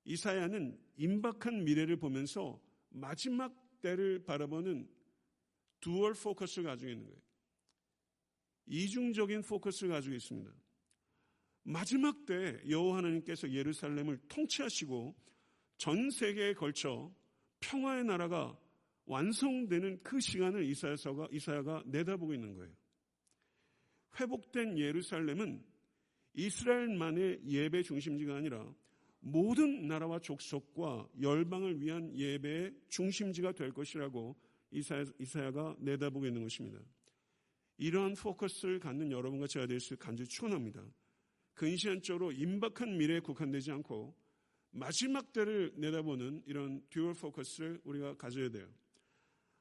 이사야는 0.04 0.78
임박한 0.98 1.64
미래를 1.64 1.96
보면서 1.96 2.62
마지막 2.90 3.54
때를 3.82 4.24
바라보는 4.26 4.88
두얼 5.80 6.14
포커스를 6.14 6.66
가지고 6.66 6.92
있는 6.92 7.06
거예요. 7.06 7.22
이중적인 8.68 9.44
포커스를 9.44 9.94
가지고 9.94 10.16
있습니다. 10.16 10.52
마지막 11.64 12.26
때 12.26 12.62
여호와 12.70 12.98
하나님께서 12.98 13.50
예루살렘을 13.50 14.20
통치하시고 14.28 15.16
전 15.78 16.10
세계에 16.10 16.54
걸쳐 16.54 17.14
평화의 17.62 18.04
나라가 18.04 18.58
완성되는 19.06 20.04
그 20.04 20.20
시간을 20.20 20.66
이사야서가 20.66 21.30
이사야가 21.32 21.84
내다보고 21.86 22.34
있는 22.34 22.56
거예요. 22.56 22.74
회복된 24.20 24.78
예루살렘은 24.78 25.64
이스라엘만의 26.34 27.42
예배 27.46 27.84
중심지가 27.84 28.36
아니라 28.36 28.74
모든 29.20 29.88
나라와 29.88 30.20
족속과 30.20 31.10
열방을 31.22 31.82
위한 31.82 32.16
예배의 32.16 32.74
중심지가 32.90 33.54
될 33.54 33.72
것이라고 33.72 34.36
이사야, 34.72 35.06
이사야가 35.20 35.78
내다보고 35.80 36.28
있는 36.28 36.44
것입니다. 36.44 36.80
이러한 37.78 38.14
포커스를 38.14 38.80
갖는 38.80 39.12
여러분과 39.12 39.48
제가 39.48 39.66
되길 39.66 39.98
간절히 39.98 40.28
축원합니다. 40.30 40.84
근시안적으로 41.54 42.32
임박한 42.32 42.98
미래에 42.98 43.20
국한되지 43.22 43.72
않고 43.72 44.16
마지막 44.72 45.32
때를 45.32 45.74
내다보는 45.78 46.44
이런 46.46 46.82
dual 46.90 47.14
focus를 47.14 47.82
우리가 47.84 48.16
가져야 48.18 48.50
돼요. 48.50 48.68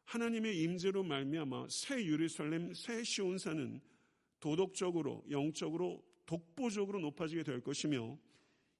하나님의 0.04 0.60
임재로 0.60 1.04
말미암아 1.04 1.68
새 1.70 2.04
예루살렘, 2.04 2.72
새 2.74 3.02
시온산은 3.02 3.80
도덕적으로, 4.44 5.24
영적으로, 5.30 6.04
독보적으로 6.26 7.00
높아지게 7.00 7.44
될 7.44 7.62
것이며 7.62 8.18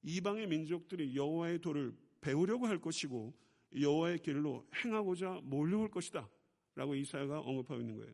이방의 0.03 0.47
민족들이 0.47 1.17
여호와의 1.17 1.61
도를 1.63 1.97
배우려고 2.21 2.67
할 2.67 2.79
것이고 2.79 3.33
여호와의 3.81 4.19
길로 4.19 4.67
행하고자 4.75 5.41
몰려올 5.45 5.91
것이다. 5.91 6.29
라고 6.75 6.95
이사야가 6.95 7.41
언급하고 7.41 7.81
있는 7.81 7.97
거예요. 7.97 8.13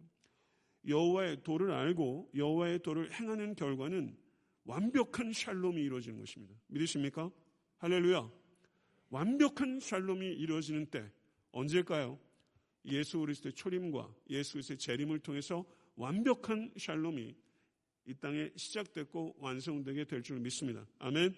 여호와의 0.87 1.43
도를 1.43 1.73
알고 1.73 2.31
여호와의 2.37 2.83
도를 2.85 3.13
행하는 3.13 3.57
결과는 3.57 4.17
완벽한 4.63 5.33
샬롬이 5.33 5.83
이루어지는 5.83 6.21
것입니다. 6.21 6.55
믿으십니까? 6.69 7.33
할렐루야. 7.79 8.31
완벽한 9.09 9.81
샬롬이 9.81 10.25
이루어지는 10.35 10.87
때 10.87 11.11
언제일까요? 11.51 12.17
예수 12.85 13.19
그리스도의 13.19 13.55
초림과 13.55 14.15
예수 14.31 14.53
그리스도의 14.53 14.79
재림을 14.79 15.19
통해서 15.19 15.65
완벽한 16.01 16.73
샬롬이 16.79 17.37
이 18.07 18.15
땅에 18.15 18.51
시작됐고 18.57 19.37
완성되게 19.39 20.07
될 20.07 20.23
줄 20.23 20.41
믿습니다. 20.41 20.89
아멘. 20.99 21.35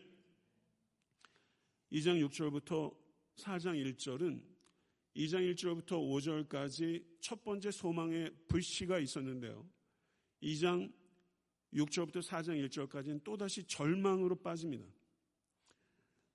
2장 1.91 2.25
6절부터 2.29 2.97
4장 3.35 3.75
1절은 3.75 4.41
2장 5.17 5.53
1절부터 5.53 6.49
5절까지 6.49 7.05
첫 7.21 7.43
번째 7.43 7.73
소망의 7.73 8.33
불씨가 8.47 9.01
있었는데요. 9.01 9.69
2장 10.45 10.93
6절부터 11.75 12.23
4장 12.23 12.65
1절까지는 12.69 13.25
또다시 13.25 13.65
절망으로 13.65 14.37
빠집니다. 14.37 14.87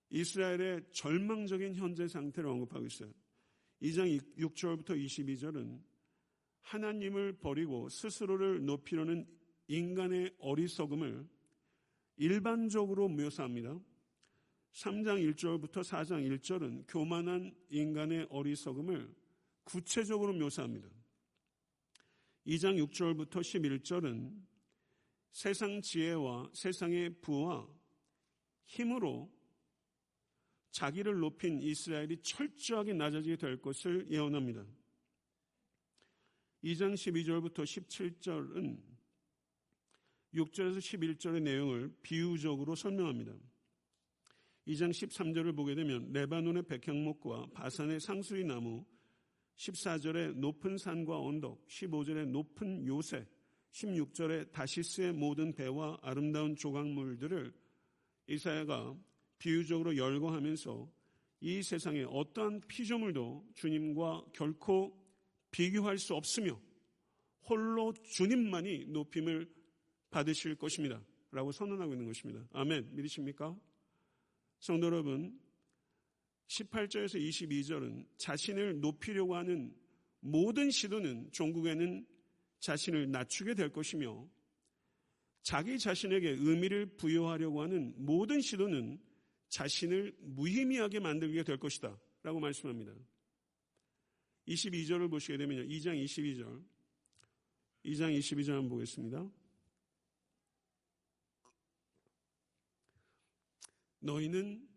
이스라엘의 0.09 0.83
절망적인 0.91 1.75
현재 1.75 2.09
상태를 2.09 2.49
언급하고 2.49 2.85
있어요. 2.87 3.13
2장 3.81 4.19
6절부터 4.37 5.01
22절은 5.01 5.96
하나님을 6.67 7.33
버리고 7.33 7.87
스스로를 7.87 8.65
높이려는 8.65 9.25
인간의 9.67 10.35
어리석음을 10.39 11.27
일반적으로 12.17 13.07
묘사합니다. 13.07 13.79
3장 14.73 15.33
1절부터 15.33 15.81
4장 15.81 16.39
1절은 16.39 16.85
교만한 16.87 17.55
인간의 17.69 18.27
어리석음을 18.29 19.13
구체적으로 19.63 20.33
묘사합니다. 20.33 20.89
2장 22.45 22.85
6절부터 22.85 23.41
11절은 23.41 24.45
세상 25.31 25.81
지혜와 25.81 26.51
세상의 26.53 27.21
부와 27.21 27.67
힘으로 28.65 29.31
자기를 30.71 31.19
높인 31.19 31.61
이스라엘이 31.61 32.21
철저하게 32.21 32.93
낮아지게 32.93 33.37
될 33.37 33.61
것을 33.61 34.07
예언합니다. 34.11 34.65
2장 36.67 36.95
12절부터 36.95 37.63
17절은 37.63 38.77
6절에서 40.33 40.79
11절의 40.79 41.41
내용을 41.41 41.95
비유적으로 42.03 42.75
설명합니다. 42.75 43.31
2장 44.67 44.89
13절을 44.89 45.55
보게 45.55 45.75
되면 45.75 46.11
레바논의 46.11 46.63
백향목과 46.63 47.45
바산의 47.53 48.01
상수리 48.01 48.43
나무, 48.43 48.83
14절에 49.55 50.33
높은 50.33 50.77
산과 50.77 51.17
언덕, 51.17 51.65
15절에 51.67 52.25
높은 52.25 52.85
요새, 52.85 53.25
16절에 53.71 54.51
다시스의 54.51 55.13
모든 55.13 55.53
배와 55.53 55.99
아름다운 56.01 56.57
조각물들을 56.57 57.53
이사야가 58.27 58.93
비유적으로 59.39 59.95
열거하면서 59.95 60.91
이 61.39 61.63
세상에 61.63 62.03
어떠한 62.03 62.61
피조물도 62.67 63.51
주님과 63.53 64.25
결코 64.33 65.06
비교할 65.57 65.97
수 65.97 66.13
없으며 66.13 66.61
홀로 67.49 67.91
주님만이 67.91 68.85
높임을 68.89 69.49
받으실 70.11 70.53
것입니다. 70.55 71.03
라고 71.31 71.51
선언하고 71.51 71.93
있는 71.93 72.05
것입니다. 72.05 72.47
아멘. 72.53 72.95
믿으십니까? 72.95 73.59
성도 74.59 74.85
여러분, 74.85 75.39
18절에서 76.47 77.19
22절은 77.19 78.05
자신을 78.17 78.81
높이려고 78.81 79.35
하는 79.35 79.75
모든 80.19 80.69
시도는 80.69 81.31
종국에는 81.31 82.05
자신을 82.59 83.09
낮추게 83.09 83.55
될 83.55 83.71
것이며 83.71 84.29
자기 85.41 85.79
자신에게 85.79 86.29
의미를 86.37 86.85
부여하려고 86.85 87.63
하는 87.63 87.95
모든 87.97 88.41
시도는 88.41 88.99
자신을 89.49 90.15
무의미하게 90.19 90.99
만들게 90.99 91.43
될 91.43 91.57
것이다. 91.57 91.99
라고 92.21 92.39
말씀합니다. 92.39 92.93
22절을 94.47 95.09
보시게 95.09 95.37
되면요. 95.37 95.63
2장 95.63 96.03
22절. 96.03 96.63
2장 97.85 98.17
22절 98.17 98.49
한번 98.49 98.69
보겠습니다. 98.69 99.29
너희는 103.99 104.67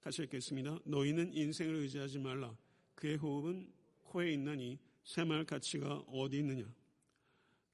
다시 0.00 0.22
읽겠습니다. 0.22 0.78
너희는 0.84 1.34
인생을 1.34 1.74
의지하지 1.76 2.18
말라. 2.18 2.56
그의 2.94 3.16
호흡은 3.16 3.72
코에 4.02 4.32
있나니 4.32 4.78
새말 5.04 5.44
가치가 5.44 5.98
어디 6.08 6.38
있느냐. 6.38 6.72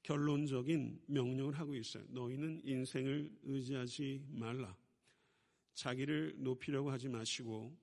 결론적인 0.03 1.01
명령을 1.07 1.57
하고 1.57 1.75
있어요. 1.75 2.03
너희는 2.09 2.61
인생을 2.63 3.31
의지하지 3.43 4.23
말라. 4.29 4.75
자기를 5.73 6.35
높이려고 6.37 6.91
하지 6.91 7.09
마시고 7.09 7.75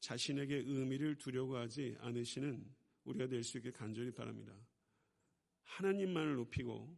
자신에게 0.00 0.56
의미를 0.66 1.16
두려고 1.16 1.56
하지 1.56 1.96
않으시는 2.00 2.81
우리가 3.04 3.26
될 3.26 3.42
수 3.42 3.58
있게 3.58 3.70
간절히 3.70 4.10
바랍니다. 4.12 4.54
하나님만을 5.64 6.34
높이고 6.36 6.96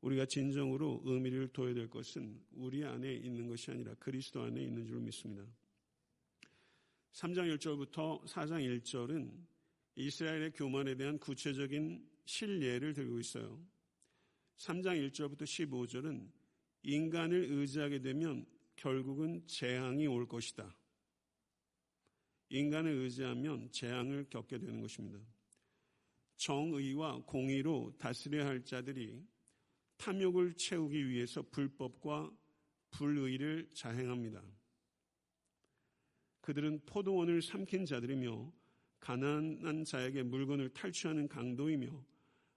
우리가 0.00 0.24
진정으로 0.26 1.02
의미를 1.04 1.48
둬야 1.48 1.74
될 1.74 1.88
것은 1.88 2.42
우리 2.52 2.84
안에 2.84 3.12
있는 3.14 3.46
것이 3.46 3.70
아니라 3.70 3.94
그리스도 3.94 4.42
안에 4.42 4.62
있는 4.62 4.86
줄 4.86 5.00
믿습니다. 5.00 5.44
3장 7.12 7.54
1절부터 7.56 8.24
4장 8.24 8.82
1절은 8.82 9.30
이스라엘의 9.96 10.52
교만에 10.52 10.94
대한 10.94 11.18
구체적인 11.18 12.08
실례를 12.24 12.94
들고 12.94 13.18
있어요. 13.20 13.60
3장 14.56 15.10
1절부터 15.10 15.42
15절은 15.42 16.30
인간을 16.82 17.46
의지하게 17.50 18.00
되면 18.00 18.46
결국은 18.76 19.46
재앙이 19.46 20.06
올 20.06 20.26
것이다. 20.26 20.74
인간을 22.50 22.90
의지하면 22.92 23.70
재앙을 23.70 24.26
겪게 24.28 24.58
되는 24.58 24.80
것입니다. 24.80 25.18
정의와 26.36 27.22
공의로 27.24 27.94
다스려야 27.98 28.46
할 28.46 28.64
자들이 28.64 29.24
탐욕을 29.96 30.54
채우기 30.54 31.08
위해서 31.08 31.42
불법과 31.42 32.30
불의를 32.90 33.70
자행합니다. 33.74 34.42
그들은 36.40 36.80
포도원을 36.86 37.42
삼킨 37.42 37.84
자들이며 37.84 38.52
가난한 38.98 39.84
자에게 39.84 40.22
물건을 40.22 40.70
탈취하는 40.70 41.28
강도이며 41.28 42.04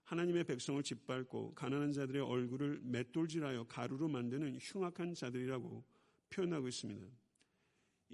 하나님의 0.04 0.44
백성을 0.44 0.82
짓밟고 0.82 1.54
가난한 1.54 1.92
자들의 1.92 2.22
얼굴을 2.22 2.80
맷돌질하여 2.82 3.64
가루로 3.64 4.08
만드는 4.08 4.58
흉악한 4.60 5.14
자들이라고 5.14 5.84
표현하고 6.30 6.68
있습니다. 6.68 7.06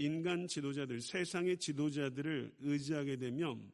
인간 0.00 0.46
지도자들, 0.46 1.02
세상의 1.02 1.58
지도자들을 1.58 2.54
의지하게 2.60 3.16
되면 3.16 3.70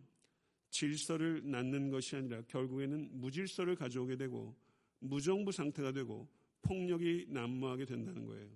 질서를 0.70 1.48
낳는 1.48 1.88
것이 1.88 2.16
아니라 2.16 2.42
결국에는 2.48 3.10
무질서를 3.12 3.76
가져오게 3.76 4.16
되고 4.16 4.56
무정부 4.98 5.52
상태가 5.52 5.92
되고 5.92 6.28
폭력이 6.62 7.26
난무하게 7.28 7.84
된다는 7.84 8.26
거예요. 8.26 8.50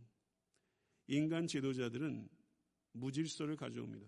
인간 1.07 1.47
지도자들은 1.47 2.29
무질서를 2.91 3.55
가져옵니다. 3.55 4.05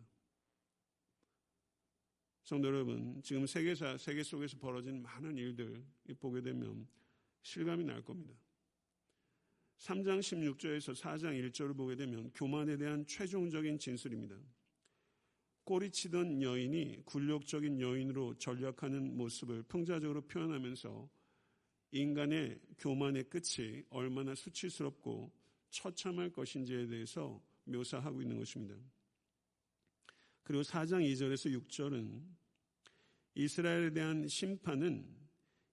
성도 2.42 2.66
여러분, 2.66 3.22
지금 3.22 3.46
세계사, 3.46 3.96
세계 3.96 4.24
속에서 4.24 4.58
벌어진 4.58 5.00
많은 5.02 5.38
일들 5.38 5.84
보게 6.18 6.40
되면 6.40 6.88
실감이 7.42 7.84
날 7.84 8.02
겁니다. 8.02 8.34
3장 9.82 10.20
16절에서 10.20 10.94
4장 10.94 11.50
1절을 11.50 11.76
보게 11.76 11.96
되면 11.96 12.30
교만에 12.34 12.76
대한 12.76 13.04
최종적인 13.04 13.80
진술입니다. 13.80 14.36
꼬리치던 15.64 16.40
여인이 16.40 17.02
굴욕적인 17.04 17.80
여인으로 17.80 18.38
전략하는 18.38 19.16
모습을 19.16 19.64
풍자적으로 19.64 20.22
표현하면서 20.28 21.10
인간의 21.90 22.60
교만의 22.78 23.24
끝이 23.24 23.82
얼마나 23.90 24.36
수치스럽고 24.36 25.32
처참할 25.70 26.30
것인지에 26.30 26.86
대해서 26.86 27.42
묘사하고 27.64 28.22
있는 28.22 28.38
것입니다. 28.38 28.76
그리고 30.44 30.62
4장 30.62 31.04
2절에서 31.12 31.60
6절은 31.60 32.22
이스라엘에 33.34 33.90
대한 33.90 34.28
심판은 34.28 35.08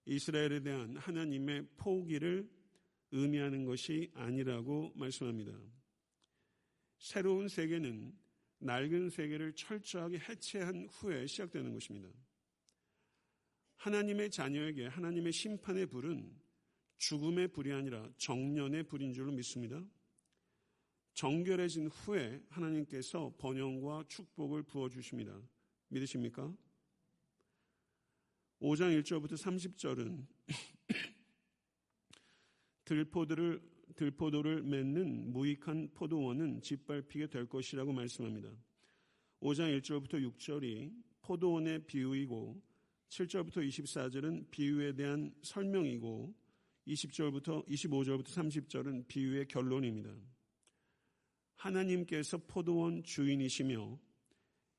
이스라엘에 0.06 0.60
대한 0.62 0.96
하나님의 0.96 1.68
포기를 1.76 2.59
의미하는 3.12 3.64
것이 3.64 4.10
아니라고 4.14 4.92
말씀합니다. 4.94 5.52
새로운 6.98 7.48
세계는 7.48 8.16
낡은 8.58 9.10
세계를 9.10 9.54
철저하게 9.54 10.18
해체한 10.18 10.88
후에 10.90 11.26
시작되는 11.26 11.72
것입니다. 11.72 12.08
하나님의 13.76 14.30
자녀에게 14.30 14.86
하나님의 14.86 15.32
심판의 15.32 15.86
불은 15.86 16.38
죽음의 16.98 17.48
불이 17.48 17.72
아니라 17.72 18.06
정년의 18.18 18.82
불인 18.84 19.14
줄로 19.14 19.32
믿습니다. 19.32 19.82
정결해진 21.14 21.88
후에 21.88 22.42
하나님께서 22.50 23.34
번영과 23.38 24.04
축복을 24.08 24.62
부어주십니다. 24.64 25.40
믿으십니까? 25.88 26.54
5장 28.60 29.00
1절부터 29.00 29.32
30절은 29.32 30.26
들포도를, 32.90 33.62
들포도를 33.94 34.64
맺는 34.64 35.32
무익한 35.32 35.90
포도원은 35.94 36.60
짓밟히게 36.60 37.28
될 37.28 37.48
것이라고 37.48 37.92
말씀합니다. 37.92 38.50
5장 39.40 39.80
1절부터 39.80 40.14
6절이 40.14 40.92
포도원의 41.22 41.86
비유이고 41.86 42.60
7절부터 43.08 43.58
24절은 43.68 44.50
비유에 44.50 44.94
대한 44.94 45.32
설명이고 45.42 46.34
20절부터 46.88 47.64
25절부터 47.68 48.24
30절은 48.26 49.06
비유의 49.06 49.46
결론입니다. 49.46 50.12
하나님께서 51.54 52.38
포도원 52.38 53.04
주인이시며 53.04 54.00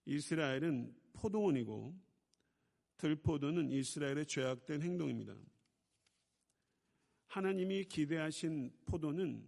이스라엘은 0.04 0.94
포도원이고 1.14 1.98
들포도는 2.98 3.72
이스라엘의 3.72 4.26
죄악된 4.26 4.82
행동입니다. 4.82 5.34
하나님이 7.32 7.86
기대하신 7.86 8.70
포도는 8.86 9.48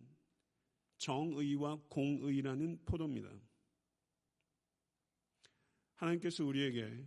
정의와 1.00 1.82
공의라는 1.90 2.80
포도입니다. 2.86 3.30
하나님께서 5.96 6.46
우리에게 6.46 7.06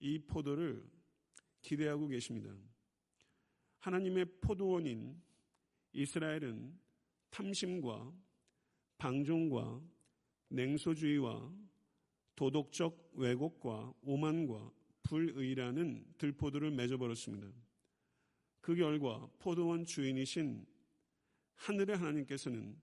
이 0.00 0.18
포도를 0.18 0.84
기대하고 1.62 2.08
계십니다. 2.08 2.52
하나님의 3.78 4.24
포도원인 4.40 5.22
이스라엘은 5.92 6.76
탐심과 7.30 8.12
방종과 8.98 9.80
냉소주의와 10.48 11.54
도덕적 12.34 13.12
왜곡과 13.14 13.94
오만과 14.02 14.72
불의라는 15.04 16.14
들포도를 16.18 16.72
맺어버렸습니다. 16.72 17.65
그 18.66 18.74
결과 18.74 19.24
포도원 19.38 19.84
주인이신 19.84 20.66
하늘의 21.54 21.98
하나님께서는 21.98 22.76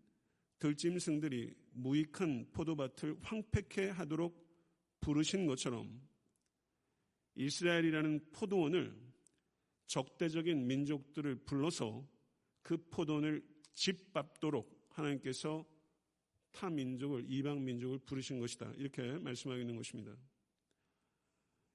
들짐승들이 0.58 1.54
무익한 1.74 2.48
포도밭을 2.54 3.18
황폐케 3.22 3.90
하도록 3.90 4.34
부르신 5.02 5.46
것처럼 5.46 6.02
이스라엘이라는 7.36 8.32
포도원을 8.32 8.98
적대적인 9.88 10.66
민족들을 10.66 11.44
불러서 11.44 12.08
그 12.62 12.78
포도원을 12.90 13.46
짓밟도록 13.74 14.88
하나님께서 14.88 15.66
타 16.54 16.70
민족을 16.70 17.26
이방 17.28 17.62
민족을 17.62 18.00
부르신 18.06 18.40
것이다. 18.40 18.72
이렇게 18.78 19.02
말씀하고 19.20 19.60
있는 19.60 19.76
것입니다. 19.76 20.16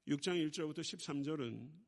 6장 0.06 0.48
1절부터 0.48 0.78
13절은 0.78 1.87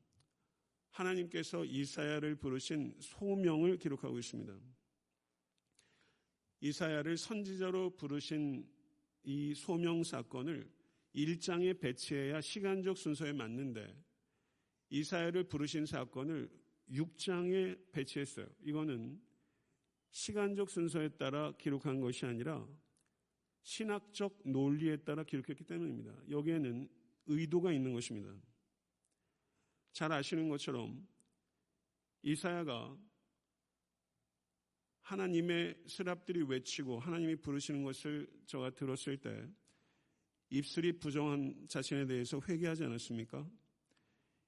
하나님께서 0.91 1.65
이사야를 1.65 2.37
부르신 2.37 2.95
소명을 2.99 3.79
기록하고 3.79 4.19
있습니다. 4.19 4.59
이사야를 6.61 7.17
선지자로 7.17 7.97
부르신 7.97 8.69
이 9.23 9.55
소명 9.55 10.03
사건을 10.03 10.71
1장에 11.15 11.81
배치해야 11.81 12.41
시간적 12.41 12.97
순서에 12.97 13.33
맞는데 13.33 13.95
이사야를 14.91 15.45
부르신 15.45 15.87
사건을 15.87 16.51
6장에 16.91 17.93
배치했어요. 17.93 18.47
이거는 18.63 19.21
시간적 20.11 20.69
순서에 20.69 21.11
따라 21.11 21.53
기록한 21.57 22.01
것이 22.01 22.27
아니라 22.27 22.67
신학적 23.63 24.41
논리에 24.45 24.97
따라 24.99 25.23
기록했기 25.23 25.65
때문입니다. 25.65 26.13
여기에는 26.31 26.89
의도가 27.27 27.73
있는 27.73 27.93
것입니다. 27.93 28.35
잘 29.93 30.13
아시는 30.13 30.49
것처럼 30.49 31.07
이사야가 32.23 32.97
하나님의 35.03 35.83
스랍들이 35.87 36.43
외치고 36.43 37.01
하나님이 37.01 37.37
부르시는 37.37 37.83
것을 37.83 38.31
저가 38.47 38.71
들었을 38.71 39.17
때 39.17 39.49
입술이 40.51 40.99
부정한 40.99 41.67
자신에 41.69 42.07
대해서 42.07 42.41
회개하지 42.41 42.85
않았습니까? 42.85 43.49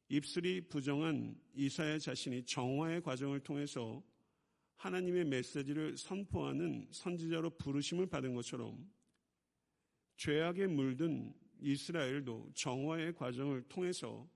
입술이 0.09 0.69
부정한 0.69 1.41
이사야 1.55 1.99
자신이 1.99 2.45
정화의 2.45 3.03
과정을 3.03 3.41
통해서 3.41 4.03
하나님의 4.77 5.25
메시지를 5.25 5.97
선포하는 5.97 6.89
선지자로 6.91 7.51
부르심을 7.57 8.07
받은 8.07 8.35
것처럼 8.35 8.91
죄악에 10.17 10.67
물든 10.67 11.33
이스라엘도 11.61 12.51
정화의 12.55 13.15
과정을 13.15 13.63
통해서 13.69 14.29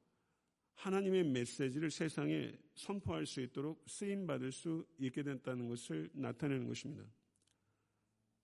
하나님의 0.77 1.25
메시지를 1.25 1.91
세상에 1.91 2.53
선포할 2.75 3.27
수 3.27 3.41
있도록 3.41 3.85
쓰임 3.89 4.27
받을 4.27 4.53
수 4.53 4.87
있게 4.99 5.23
됐다는 5.23 5.69
것을 5.69 6.11
나타내는 6.13 6.69
것입니다. 6.69 7.05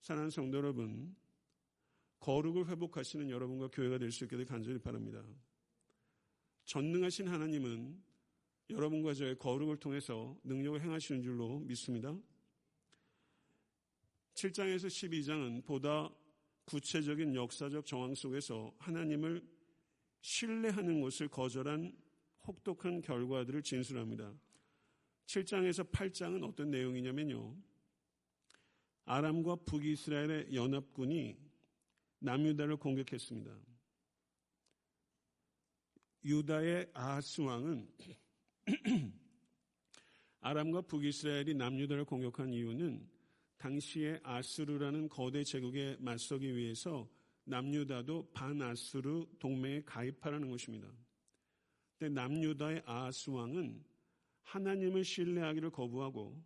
사랑하는 0.01 0.31
성도 0.31 0.59
여러분, 0.59 1.15
거룩을 2.21 2.69
회복하시는 2.69 3.31
여러분과 3.31 3.69
교회가 3.69 3.99
될 3.99 4.11
수 4.11 4.25
있게 4.25 4.37
될 4.37 4.47
간절히 4.47 4.79
바랍니다. 4.79 5.23
전능하신 6.65 7.29
하나님은 7.29 8.03
여러분과 8.71 9.13
저의 9.15 9.37
거룩을 9.39 9.77
통해서 9.77 10.39
능력을 10.45 10.81
행하시는 10.81 11.23
줄로 11.23 11.59
믿습니다. 11.61 12.17
7장에서 14.35 14.87
12장은 14.87 15.65
보다 15.65 16.11
구체적인 16.65 17.35
역사적 17.35 17.85
정황 17.85 18.15
속에서 18.15 18.75
하나님을 18.79 19.47
신뢰하는 20.23 21.01
것을 21.01 21.29
거절한 21.29 21.93
혹독한 22.47 23.01
결과들을 23.01 23.63
진술합니다. 23.63 24.35
7장에서 25.27 25.91
8장은 25.91 26.43
어떤 26.45 26.71
내용이냐면요. 26.71 27.57
아람과 29.05 29.57
북이스라엘의 29.57 30.55
연합군이 30.55 31.37
남유다를 32.21 32.77
공격했습니다. 32.77 33.59
유다의 36.25 36.91
아하스 36.95 37.41
왕은 37.41 37.89
아람과 40.41 40.83
북이스라엘이 40.83 41.55
남유다를 41.55 42.05
공격한 42.05 42.53
이유는 42.53 43.09
당시에 43.57 44.19
아스루라는 44.25 45.09
거대 45.09 45.45
제국에 45.45 45.97
맞서기 46.01 46.57
위해서 46.57 47.09
남유다도 47.45 48.33
반아스루 48.33 49.29
동맹에 49.39 49.83
가입하라는 49.85 50.51
것입니다. 50.51 50.89
근데 52.03 52.21
남유다의 52.21 52.83
아하스 52.85 53.31
왕은 53.31 53.81
하나님을 54.43 55.05
신뢰하기를 55.05 55.71
거부하고 55.71 56.37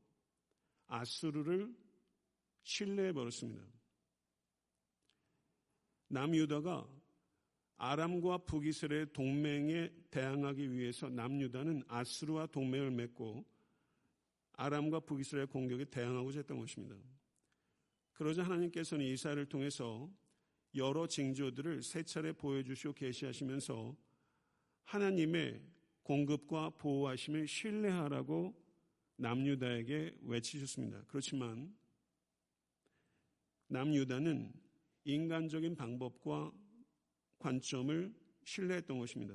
아스루를 0.87 1.75
신뢰해 2.63 3.15
버렸습니다. 3.15 3.65
남유다가 6.09 6.87
아람과 7.79 8.37
북이스라엘 8.45 9.07
동맹에 9.15 9.91
대항하기 10.11 10.73
위해서 10.73 11.09
남유다는 11.09 11.85
아스루와 11.89 12.49
동맹을 12.49 12.91
맺고 12.91 13.43
아람과 14.53 15.01
북이스라엘 15.01 15.47
공격에 15.47 15.87
대항하고자 15.87 16.41
했던 16.41 16.59
것입니다. 16.59 16.97
그러자 18.13 18.43
하나님께서는 18.43 19.07
이사를 19.07 19.43
통해서 19.47 20.11
여러 20.75 21.07
징조들을 21.07 21.83
세 21.83 22.03
차례 22.03 22.33
보여주시고 22.33 22.93
계시하시면서 22.93 23.97
하나님의 24.87 25.61
공급과 26.03 26.71
보호하심을 26.71 27.47
신뢰하라고 27.47 28.55
남유다에게 29.17 30.19
외치셨습니다. 30.23 31.05
그렇지만 31.09 31.75
남유다는 33.69 34.53
인간적인 35.05 35.75
방법과 35.75 36.53
관점을 37.39 38.15
신뢰했던 38.45 38.99
것입니다. 38.99 39.35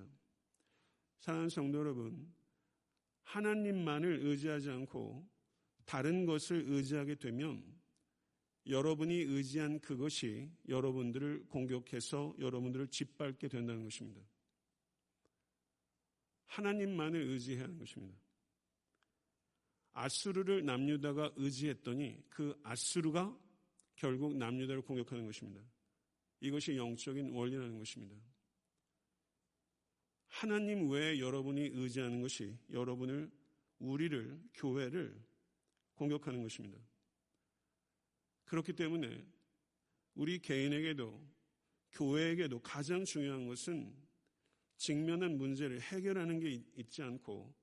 사랑하는 1.19 1.49
성도 1.49 1.79
여러분, 1.79 2.33
하나님만을 3.23 4.25
의지하지 4.25 4.69
않고 4.69 5.27
다른 5.85 6.25
것을 6.25 6.63
의지하게 6.67 7.15
되면 7.15 7.63
여러분이 8.67 9.13
의지한 9.15 9.79
그것이 9.79 10.49
여러분들을 10.69 11.47
공격해서 11.49 12.35
여러분들을 12.39 12.87
짓밟게 12.87 13.47
된다는 13.49 13.83
것입니다. 13.83 14.21
하나님만을 16.51 17.21
의지해야 17.21 17.63
하는 17.63 17.77
것입니다. 17.77 18.17
아수르를 19.93 20.65
남유다가 20.65 21.33
의지했더니 21.35 22.21
그 22.29 22.59
아수르가 22.63 23.37
결국 23.95 24.35
남유다를 24.35 24.81
공격하는 24.81 25.25
것입니다. 25.25 25.61
이것이 26.41 26.75
영적인 26.75 27.31
원리라는 27.31 27.77
것입니다. 27.77 28.15
하나님 30.27 30.89
외에 30.89 31.19
여러분이 31.19 31.61
의지하는 31.73 32.21
것이 32.21 32.57
여러분을, 32.71 33.31
우리를, 33.79 34.41
교회를 34.53 35.21
공격하는 35.95 36.41
것입니다. 36.41 36.79
그렇기 38.45 38.73
때문에 38.73 39.25
우리 40.15 40.39
개인에게도 40.39 41.31
교회에게도 41.91 42.59
가장 42.59 43.05
중요한 43.05 43.47
것은 43.47 43.93
직면한 44.81 45.37
문제를 45.37 45.79
해결하는 45.79 46.39
게 46.39 46.59
있지 46.75 47.03
않고 47.03 47.53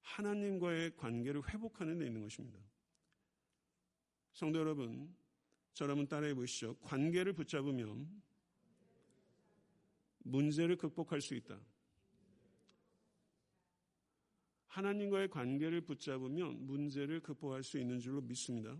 하나님과의 0.00 0.94
관계를 0.96 1.42
회복하는 1.48 1.98
데 1.98 2.06
있는 2.06 2.22
것입니다. 2.22 2.60
성도 4.32 4.60
여러분, 4.60 5.12
저러분 5.74 6.06
따라해 6.06 6.34
보시죠. 6.34 6.76
관계를 6.76 7.32
붙잡으면 7.32 8.22
문제를 10.18 10.76
극복할 10.76 11.20
수 11.20 11.34
있다. 11.34 11.60
하나님과의 14.68 15.30
관계를 15.30 15.80
붙잡으면 15.80 16.64
문제를 16.64 17.18
극복할 17.18 17.64
수 17.64 17.76
있는 17.76 17.98
줄로 17.98 18.20
믿습니다. 18.20 18.78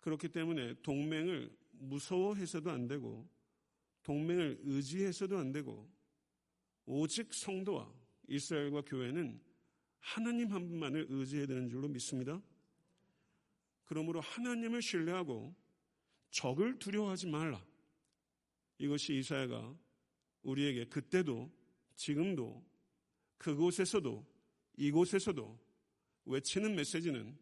그렇기 0.00 0.30
때문에 0.30 0.74
동맹을 0.82 1.56
무서워해서도 1.70 2.72
안 2.72 2.88
되고 2.88 3.32
동맹을 4.04 4.60
의지해서도 4.62 5.36
안 5.36 5.50
되고 5.50 5.90
오직 6.86 7.32
성도와 7.34 7.92
이스라엘과 8.28 8.82
교회는 8.82 9.40
하나님 9.98 10.52
한 10.52 10.68
분만을 10.68 11.06
의지해야 11.08 11.46
되는 11.46 11.68
줄로 11.68 11.88
믿습니다. 11.88 12.40
그러므로 13.84 14.20
하나님을 14.20 14.82
신뢰하고 14.82 15.54
적을 16.30 16.78
두려워하지 16.78 17.28
말라. 17.28 17.64
이것이 18.78 19.18
이사야가 19.18 19.76
우리에게 20.42 20.86
그때도 20.86 21.50
지금도 21.96 22.64
그곳에서도 23.38 24.26
이곳에서도 24.76 25.58
외치는 26.26 26.74
메시지는 26.74 27.36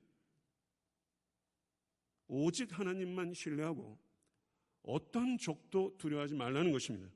오직 2.28 2.78
하나님만 2.78 3.34
신뢰하고 3.34 3.98
어떤 4.82 5.38
적도 5.38 5.96
두려워하지 5.98 6.34
말라는 6.34 6.72
것입니다. 6.72 7.08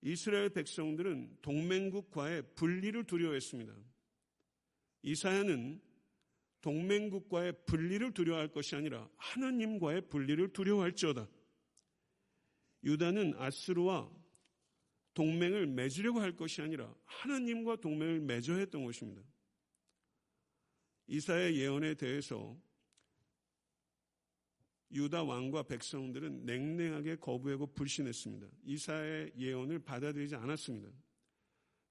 이스라엘 0.00 0.50
백성들은 0.50 1.38
동맹국과의 1.42 2.54
분리를 2.54 3.04
두려워했습니다. 3.04 3.74
이사야는 5.02 5.80
동맹국과의 6.60 7.64
분리를 7.66 8.12
두려워할 8.12 8.48
것이 8.48 8.74
아니라 8.76 9.08
하나님과의 9.16 10.08
분리를 10.08 10.52
두려워할지어다. 10.52 11.28
유다는 12.84 13.34
아스루와 13.36 14.10
동맹을 15.14 15.66
맺으려고 15.66 16.20
할 16.20 16.36
것이 16.36 16.62
아니라 16.62 16.94
하나님과 17.04 17.76
동맹을 17.76 18.20
맺어야 18.20 18.58
했던 18.58 18.84
것입니다. 18.84 19.22
이사의 21.08 21.56
예언에 21.56 21.94
대해서 21.94 22.56
유다 24.90 25.24
왕과 25.24 25.64
백성들은 25.64 26.46
냉랭하게 26.46 27.16
거부하고 27.16 27.66
불신했습니다. 27.74 28.46
이사의 28.64 29.32
예언을 29.36 29.80
받아들이지 29.80 30.34
않았습니다. 30.34 30.90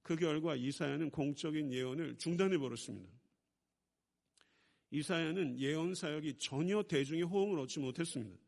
그 0.01 0.15
결과 0.15 0.55
이사야는 0.55 1.11
공적인 1.11 1.71
예언을 1.71 2.17
중단해 2.17 2.57
버렸습니다. 2.57 3.11
이사야는 4.89 5.59
예언 5.59 5.93
사역이 5.93 6.37
전혀 6.39 6.81
대중의 6.81 7.23
호응을 7.23 7.59
얻지 7.59 7.79
못했습니다. 7.79 8.39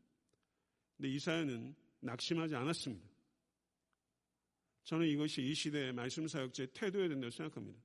근데 0.96 1.10
이사야는 1.10 1.74
낙심하지 2.00 2.54
않았습니다. 2.54 3.08
저는 4.84 5.06
이것이 5.06 5.42
이 5.42 5.54
시대의 5.54 5.92
말씀 5.92 6.26
사역자의 6.26 6.68
태도여야 6.72 7.08
된다고 7.08 7.30
생각합니다. 7.30 7.78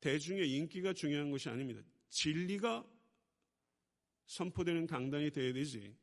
대중의 0.00 0.50
인기가 0.50 0.92
중요한 0.92 1.30
것이 1.30 1.48
아닙니다. 1.48 1.82
진리가 2.10 2.86
선포되는 4.26 4.86
강단이 4.86 5.30
되어야 5.30 5.52
되지. 5.52 5.96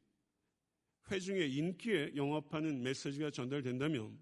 회중의 1.10 1.54
인기에 1.54 2.14
영업하는 2.16 2.82
메시지가 2.82 3.32
전달된다면 3.32 4.18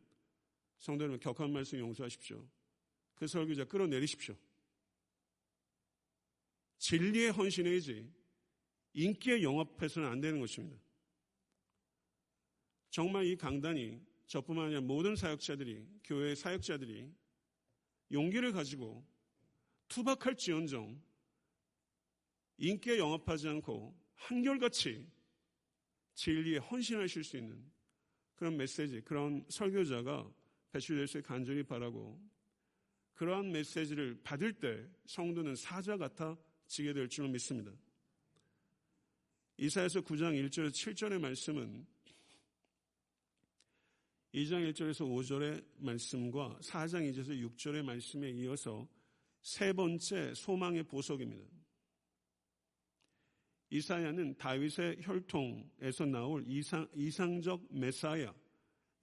성도 0.77 1.03
여러분 1.03 1.19
격한 1.19 1.51
말씀 1.51 1.77
용서하십시오. 1.77 2.47
그 3.15 3.27
설교자 3.27 3.65
끌어내리십시오. 3.65 4.35
진리에 6.77 7.29
헌신해야지 7.29 8.09
인기에 8.93 9.43
영업해서는 9.43 10.07
안 10.09 10.21
되는 10.21 10.39
것입니다. 10.39 10.81
정말 12.89 13.25
이 13.25 13.35
강단이 13.35 14.01
저뿐만 14.25 14.65
아니라 14.65 14.81
모든 14.81 15.15
사역자들이 15.15 15.85
교회 16.03 16.33
사역자들이 16.33 17.11
용기를 18.11 18.51
가지고 18.53 19.05
투박할지언정 19.89 21.01
인기에 22.59 22.97
영업하지 22.97 23.47
않고 23.47 23.97
한결같이 24.15 25.07
진리에 26.13 26.57
헌신하실 26.57 27.23
수 27.23 27.37
있는 27.37 27.63
그런 28.35 28.57
메시지, 28.57 29.01
그런 29.01 29.45
설교자가 29.49 30.29
배출될 30.71 31.07
수 31.07 31.21
간절히 31.21 31.63
바라고 31.63 32.21
그러한 33.15 33.51
메시지를 33.51 34.19
받을 34.23 34.53
때 34.53 34.85
성도는 35.07 35.55
사자 35.55 35.97
같아 35.97 36.37
지게 36.67 36.93
될 36.93 37.09
줄로 37.09 37.27
믿습니다. 37.29 37.71
이사에서 39.57 40.01
9장 40.01 40.41
1절에서 40.47 40.71
7절의 40.71 41.19
말씀은 41.19 41.85
2장 44.33 44.71
1절에서 44.71 45.01
5절의 45.01 45.65
말씀과 45.77 46.59
4장 46.61 47.11
2절에서 47.11 47.57
6절의 47.57 47.83
말씀에 47.83 48.29
이어서 48.31 48.87
세 49.41 49.73
번째 49.73 50.33
소망의 50.33 50.83
보석입니다. 50.83 51.45
이사야는 53.71 54.37
다윗의 54.37 54.97
혈통에서 55.01 56.05
나올 56.05 56.43
이상, 56.47 56.87
이상적 56.95 57.67
메사야에 57.71 58.33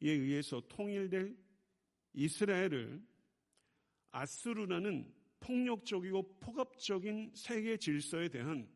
의해서 0.00 0.60
통일될 0.68 1.36
이스라엘을 2.14 3.00
아스루라는 4.10 5.12
폭력적이고 5.40 6.38
폭압적인 6.40 7.32
세계 7.34 7.76
질서에 7.76 8.28
대한 8.28 8.68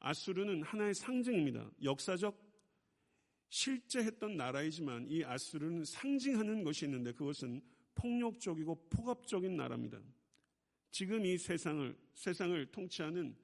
아수르는 0.00 0.62
하나의 0.62 0.94
상징입니다. 0.94 1.70
역사적 1.82 2.44
실제 3.48 4.00
했던 4.00 4.36
나라이지만 4.36 5.06
이 5.08 5.24
아수르는 5.24 5.84
상징하는 5.84 6.64
것이 6.64 6.84
있는데 6.84 7.12
그것은 7.12 7.62
폭력적이고 7.94 8.88
폭압적인 8.90 9.56
나라입니다. 9.56 10.00
지금 10.90 11.24
이 11.24 11.38
세상을 11.38 11.96
세상을 12.12 12.66
통치하는 12.66 13.34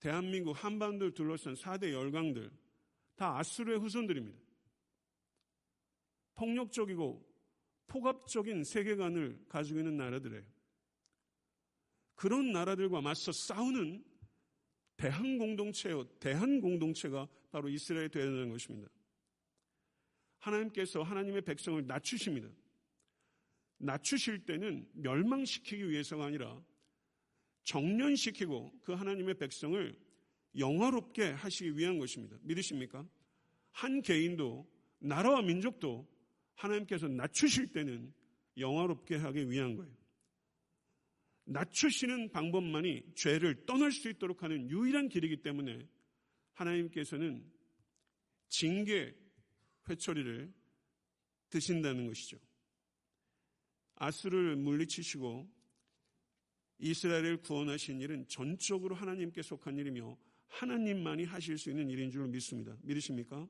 대한민국 0.00 0.52
한반도를 0.52 1.12
둘러싼 1.12 1.54
4대 1.54 1.92
열강들 1.92 2.50
다 3.16 3.38
아수르의 3.38 3.78
후손들입니다. 3.78 4.38
폭력적이고 6.34 7.28
폭압적인 7.86 8.64
세계관을 8.64 9.44
가지고 9.48 9.80
있는 9.80 9.96
나라들이에요. 9.98 10.42
그런 12.14 12.52
나라들과 12.52 13.00
맞서 13.00 13.30
싸우는 13.32 14.04
대한 14.96 15.38
공동체요, 15.38 16.04
대한 16.18 16.60
공동체가 16.60 17.28
바로 17.50 17.68
이스라엘이 17.68 18.10
되어야 18.10 18.26
되는 18.26 18.50
것입니다. 18.50 18.90
하나님께서 20.38 21.02
하나님의 21.02 21.42
백성을 21.42 21.86
낮추십니다. 21.86 22.48
낮추실 23.78 24.44
때는 24.44 24.88
멸망시키기 24.92 25.88
위해서가 25.88 26.26
아니라 26.26 26.62
정련시키고 27.70 28.80
그 28.82 28.92
하나님의 28.92 29.38
백성을 29.38 29.96
영화롭게 30.58 31.30
하시기 31.30 31.78
위한 31.78 31.98
것입니다. 31.98 32.36
믿으십니까? 32.42 33.08
한 33.70 34.02
개인도 34.02 34.68
나라와 34.98 35.40
민족도 35.40 36.08
하나님께서 36.56 37.06
낮추실 37.06 37.72
때는 37.72 38.12
영화롭게 38.56 39.16
하기 39.16 39.48
위한 39.48 39.76
거예요. 39.76 39.94
낮추시는 41.44 42.32
방법만이 42.32 43.14
죄를 43.14 43.64
떠날 43.66 43.92
수 43.92 44.10
있도록 44.10 44.42
하는 44.42 44.68
유일한 44.68 45.08
길이기 45.08 45.42
때문에 45.42 45.86
하나님께서는 46.54 47.48
징계 48.48 49.14
회초리를 49.88 50.52
드신다는 51.50 52.08
것이죠. 52.08 52.36
아수를 53.94 54.56
물리치시고 54.56 55.59
이스라엘을 56.80 57.38
구원하신 57.38 58.00
일은 58.00 58.26
전적으로 58.26 58.94
하나님께 58.94 59.42
속한 59.42 59.78
일이며 59.78 60.16
하나님만이 60.48 61.24
하실 61.24 61.58
수 61.58 61.70
있는 61.70 61.88
일인 61.90 62.10
줄 62.10 62.26
믿습니다. 62.28 62.76
믿으십니까? 62.82 63.48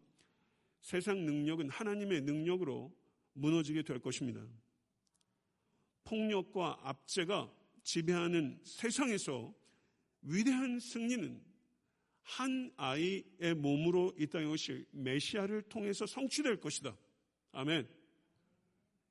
세상 0.80 1.24
능력은 1.24 1.70
하나님의 1.70 2.22
능력으로 2.22 2.94
무너지게 3.34 3.82
될 3.82 4.00
것입니다. 4.00 4.44
폭력과 6.04 6.80
압제가 6.82 7.52
지배하는 7.82 8.58
세상에서 8.64 9.54
위대한 10.22 10.78
승리는 10.78 11.40
한 12.22 12.72
아이의 12.76 13.54
몸으로 13.56 14.12
이 14.18 14.26
땅에 14.26 14.44
오실 14.46 14.86
메시아를 14.92 15.62
통해서 15.62 16.06
성취될 16.06 16.60
것이다. 16.60 16.96
아멘. 17.52 17.88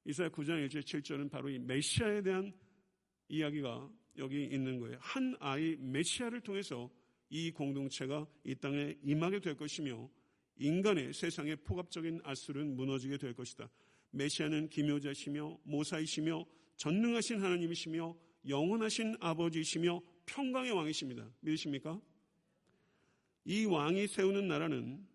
이사야 0.05 0.29
9장 0.29 0.65
1절 0.67 0.81
7절은 0.83 1.29
바로 1.29 1.49
이 1.49 1.59
메시아에 1.59 2.21
대한 2.21 2.53
이야기가 3.27 3.89
여기 4.19 4.43
있는 4.43 4.79
거예요. 4.79 4.97
한 5.01 5.35
아이 5.39 5.75
메시아를 5.77 6.41
통해서 6.41 6.89
이 7.29 7.51
공동체가 7.51 8.27
이 8.43 8.55
땅에 8.55 8.95
임하게 9.03 9.39
될 9.39 9.55
것이며 9.55 10.09
인간의 10.57 11.13
세상의 11.13 11.57
폭압적인 11.57 12.21
아술은 12.23 12.75
무너지게 12.75 13.17
될 13.17 13.33
것이다. 13.33 13.69
메시아는 14.11 14.69
기묘자시며 14.69 15.59
모사이시며 15.63 16.45
전능하신 16.75 17.41
하나님이시며 17.41 18.15
영원하신 18.47 19.17
아버지이시며 19.19 20.01
평강의 20.25 20.71
왕이십니다. 20.71 21.29
믿으십니까? 21.41 21.99
이 23.45 23.65
왕이 23.65 24.07
세우는 24.07 24.47
나라는 24.47 25.05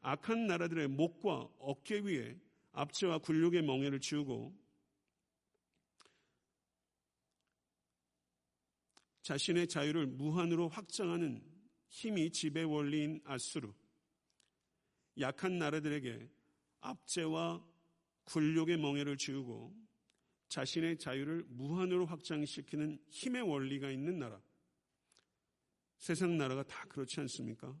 악한 0.00 0.46
나라들의 0.46 0.88
목과 0.88 1.48
어깨 1.58 1.98
위에 1.98 2.36
압제와 2.72 3.18
굴욕의 3.18 3.62
멍에를 3.62 4.00
지우고 4.00 4.56
자신의 9.28 9.68
자유를 9.68 10.06
무한으로 10.06 10.70
확장하는 10.70 11.44
힘이 11.90 12.30
지배 12.30 12.62
원리인 12.62 13.20
아수르. 13.26 13.70
약한 15.20 15.58
나라들에게 15.58 16.30
압제와 16.80 17.62
굴욕의 18.24 18.78
멍에를 18.78 19.18
지우고 19.18 19.76
자신의 20.48 20.96
자유를 20.96 21.44
무한으로 21.50 22.06
확장시키는 22.06 23.04
힘의 23.10 23.42
원리가 23.42 23.90
있는 23.90 24.18
나라. 24.18 24.40
세상 25.98 26.38
나라가 26.38 26.62
다 26.62 26.86
그렇지 26.88 27.20
않습니까? 27.20 27.78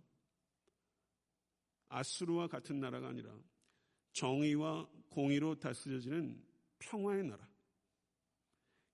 아수르와 1.88 2.48
같은 2.48 2.78
나라가 2.78 3.08
아니라 3.08 3.34
정의와 4.12 4.86
공의로 5.08 5.58
다스려지는 5.58 6.44
평화의 6.78 7.24
나라. 7.24 7.47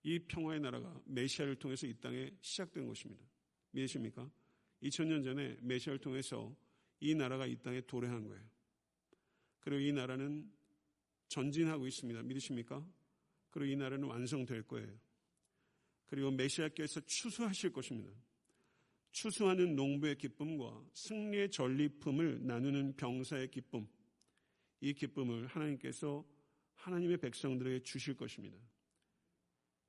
이 0.05 0.19
평화의 0.19 0.59
나라가 0.59 1.01
메시아를 1.05 1.55
통해서 1.55 1.87
이 1.87 1.93
땅에 1.95 2.29
시작된 2.39 2.85
것입니다. 2.85 3.25
믿으십니까? 3.71 4.29
2000년 4.83 5.23
전에 5.23 5.57
메시아를 5.61 5.99
통해서 5.99 6.55
이 6.99 7.15
나라가 7.15 7.47
이 7.47 7.55
땅에 7.55 7.81
도래한 7.81 8.23
거예요. 8.23 8.45
그리고 9.61 9.81
이 9.81 9.91
나라는 9.91 10.47
전진하고 11.27 11.87
있습니다. 11.87 12.21
믿으십니까? 12.21 12.87
그리고 13.49 13.71
이 13.71 13.75
나라는 13.75 14.07
완성될 14.07 14.67
거예요. 14.67 14.95
그리고 16.05 16.29
메시아께서 16.29 17.01
추수하실 17.07 17.73
것입니다. 17.73 18.11
추수하는 19.11 19.75
농부의 19.75 20.19
기쁨과 20.19 20.85
승리의 20.93 21.49
전리품을 21.49 22.45
나누는 22.45 22.95
병사의 22.95 23.49
기쁨, 23.49 23.87
이 24.81 24.93
기쁨을 24.93 25.47
하나님께서 25.47 26.23
하나님의 26.75 27.17
백성들에게 27.17 27.81
주실 27.81 28.15
것입니다. 28.15 28.59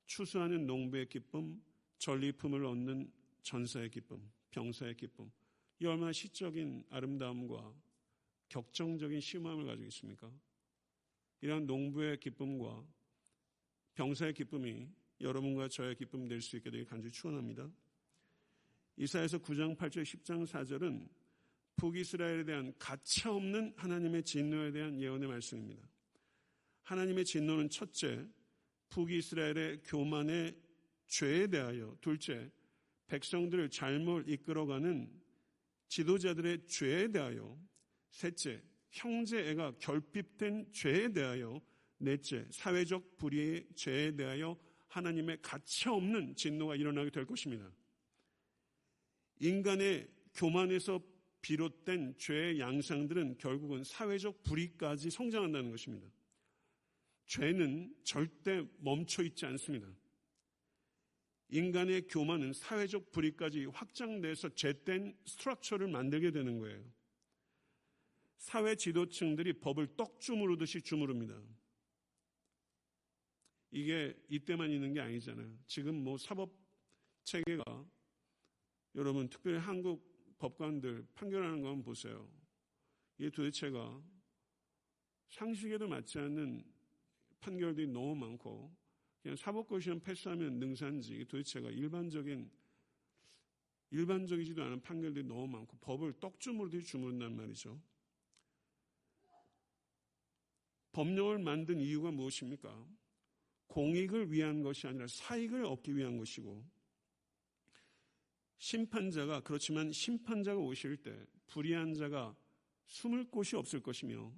추수하는 0.07 0.65
농부의 0.65 1.07
기쁨, 1.07 1.61
전리품을 1.99 2.65
얻는 2.65 3.11
전사의 3.43 3.91
기쁨, 3.91 4.31
병사의 4.51 4.95
기쁨. 4.97 5.29
이 5.79 5.85
얼마나 5.85 6.11
시적인 6.11 6.85
아름다움과 6.89 7.73
격정적인 8.49 9.19
심함을 9.19 9.65
가지고 9.65 9.87
있습니까? 9.87 10.31
이러한 11.41 11.67
농부의 11.67 12.19
기쁨과 12.19 12.83
병사의 13.93 14.33
기쁨이 14.33 14.87
여러분과 15.21 15.67
저의 15.67 15.95
기쁨 15.95 16.27
될수 16.27 16.57
있게 16.57 16.71
되길 16.71 16.85
간절히 16.85 17.11
축원합니다. 17.11 17.69
이사에서 18.95 19.37
9장 19.39 19.77
8절 19.77 20.03
10장 20.03 20.47
4절은 20.47 21.07
북이스라엘에 21.75 22.43
대한 22.45 22.73
가차없는 22.79 23.73
하나님의 23.75 24.23
진노에 24.23 24.71
대한 24.71 24.99
예언의 24.99 25.27
말씀입니다. 25.27 25.87
하나님의 26.83 27.25
진노는 27.25 27.69
첫째, 27.69 28.25
북이스라엘의 28.89 29.81
교만의 29.83 30.55
죄에 31.07 31.47
대하여, 31.47 31.95
둘째, 32.01 32.51
백성들을 33.07 33.69
잘못 33.69 34.27
이끌어가는 34.27 35.09
지도자들의 35.87 36.67
죄에 36.67 37.07
대하여, 37.09 37.57
셋째, 38.09 38.61
형제애가 38.91 39.77
결핍된 39.79 40.71
죄에 40.71 41.13
대하여, 41.13 41.61
넷째, 41.97 42.45
사회적 42.51 43.17
불의의 43.17 43.67
죄에 43.75 44.15
대하여 44.15 44.57
하나님의 44.87 45.39
가차없는 45.41 46.35
진노가 46.35 46.75
일어나게 46.75 47.09
될 47.09 47.25
것입니다. 47.25 47.71
인간의 49.39 50.07
교만에서 50.33 51.01
비롯된 51.41 52.15
죄의 52.17 52.59
양상들은 52.59 53.37
결국은 53.37 53.83
사회적 53.83 54.43
불의까지 54.43 55.09
성장한다는 55.09 55.71
것입니다. 55.71 56.07
죄는 57.27 57.93
절대 58.03 58.65
멈춰 58.79 59.21
있지 59.23 59.45
않습니다. 59.45 59.87
인간의 61.49 62.07
교만은 62.07 62.53
사회적 62.53 63.11
불의까지 63.11 63.65
확장돼서 63.65 64.49
죄된 64.55 65.17
스트럭처를 65.25 65.87
만들게 65.87 66.31
되는 66.31 66.59
거예요. 66.59 66.83
사회 68.37 68.75
지도층들이 68.75 69.59
법을 69.59 69.95
떡 69.95 70.19
주무르듯이 70.19 70.81
주무릅니다. 70.81 71.41
이게 73.71 74.17
이때만 74.29 74.71
있는 74.71 74.93
게 74.93 75.01
아니잖아요. 75.01 75.57
지금 75.65 75.95
뭐 75.95 76.17
사법 76.17 76.53
체계가 77.23 77.63
여러분 78.95 79.29
특별히 79.29 79.57
한국 79.57 80.37
법관들 80.39 81.07
판결하는 81.13 81.61
거 81.61 81.69
한번 81.69 81.83
보세요. 81.83 82.29
이게 83.17 83.29
도대체가 83.29 84.01
상식에도 85.29 85.87
맞지 85.87 86.19
않는 86.19 86.76
판결들이 87.39 87.87
너무 87.87 88.15
많고 88.15 88.75
그냥 89.21 89.35
사법고시험 89.35 89.99
패스하면 89.99 90.59
능산지 90.59 91.25
도대체가 91.25 91.69
일반적인 91.69 92.49
일반적이지도 93.91 94.63
않은 94.63 94.81
판결들이 94.81 95.25
너무 95.25 95.47
많고 95.47 95.77
법을 95.77 96.13
떡주무르듯이 96.19 96.87
주무른단 96.87 97.35
말이죠. 97.35 97.81
법령을 100.91 101.39
만든 101.39 101.79
이유가 101.79 102.11
무엇입니까? 102.11 102.87
공익을 103.67 104.31
위한 104.31 104.61
것이 104.63 104.87
아니라 104.87 105.05
사익을 105.07 105.63
얻기 105.65 105.95
위한 105.95 106.17
것이고 106.17 106.65
심판자가 108.57 109.41
그렇지만 109.41 109.91
심판자가 109.91 110.59
오실 110.59 110.97
때 110.97 111.15
불의한 111.47 111.93
자가 111.93 112.35
숨을 112.87 113.25
곳이 113.25 113.55
없을 113.55 113.81
것이며 113.81 114.33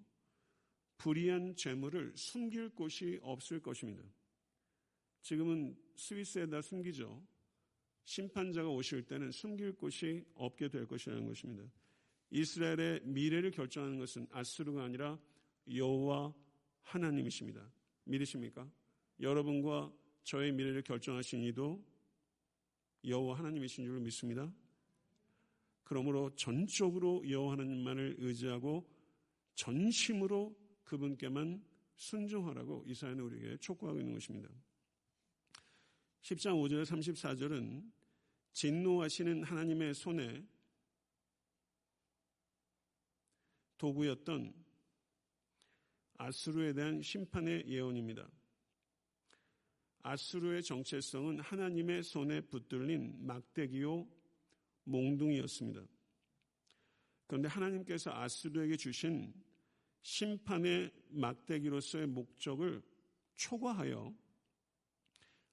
불의한 1.00 1.56
재물을 1.56 2.12
숨길 2.16 2.70
곳이 2.70 3.20
없을 3.24 3.62
것입니다. 3.62 4.04
지금은 5.22 5.76
스위스에다 5.95 6.62
숨기죠. 6.62 7.26
심판자가 8.04 8.70
오실 8.70 9.04
때는 9.06 9.32
숨길 9.32 9.74
곳이 9.74 10.26
없게 10.36 10.68
될 10.68 10.86
것이라는 10.86 11.26
것입니다. 11.26 11.64
이스라엘의 12.32 13.02
미래를 13.06 13.52
결정하는 13.52 13.97
것은 13.97 14.28
아수르가 14.32 14.84
아니라 14.84 15.18
여호와 15.74 16.34
하나님이십니다. 16.82 17.72
믿으십니까? 18.04 18.70
여러분과 19.22 19.93
저의 20.24 20.52
미래를 20.52 20.82
결정하신 20.84 21.43
이도 21.43 21.84
여호와 23.06 23.38
하나님이신 23.38 23.86
줄을 23.86 24.00
믿습니다. 24.02 24.52
그러므로 25.84 26.36
전적으로 26.36 27.24
여호와 27.28 27.54
하나님만을 27.54 28.18
의지하고 28.20 28.89
전심으로 29.56 30.68
그분께만 30.90 31.64
순종하라고 31.96 32.84
이사야는 32.88 33.24
우리에게 33.24 33.58
촉구하고 33.58 34.00
있는 34.00 34.14
것입니다. 34.14 34.50
10장 36.22 36.56
5절 36.62 36.84
34절은 36.84 37.92
진노하시는 38.54 39.44
하나님의 39.44 39.94
손에 39.94 40.46
도구였던 43.78 44.54
아수르에 46.18 46.74
대한 46.74 47.02
심판의 47.02 47.66
예언입니다. 47.68 48.30
아수르의 50.02 50.64
정체성은 50.64 51.40
하나님의 51.40 52.04
손에 52.04 52.42
붙들린 52.42 53.26
막대기요 53.26 54.08
몽둥이였습니다. 54.86 55.82
그런데 57.28 57.48
하나님께서 57.48 58.12
아수르에게 58.12 58.76
주신 58.76 59.34
심판의 60.02 60.91
막대기로서의 61.10 62.08
목적을 62.08 62.82
초과하여 63.36 64.14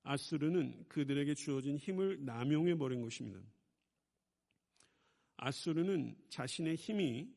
아수르는 0.02 0.86
그들에게 0.88 1.34
주어진 1.34 1.76
힘을 1.76 2.24
남용해 2.24 2.76
버린 2.76 3.02
것입니다. 3.02 3.40
아수르는 5.36 6.16
자신의 6.28 6.76
힘이 6.76 7.34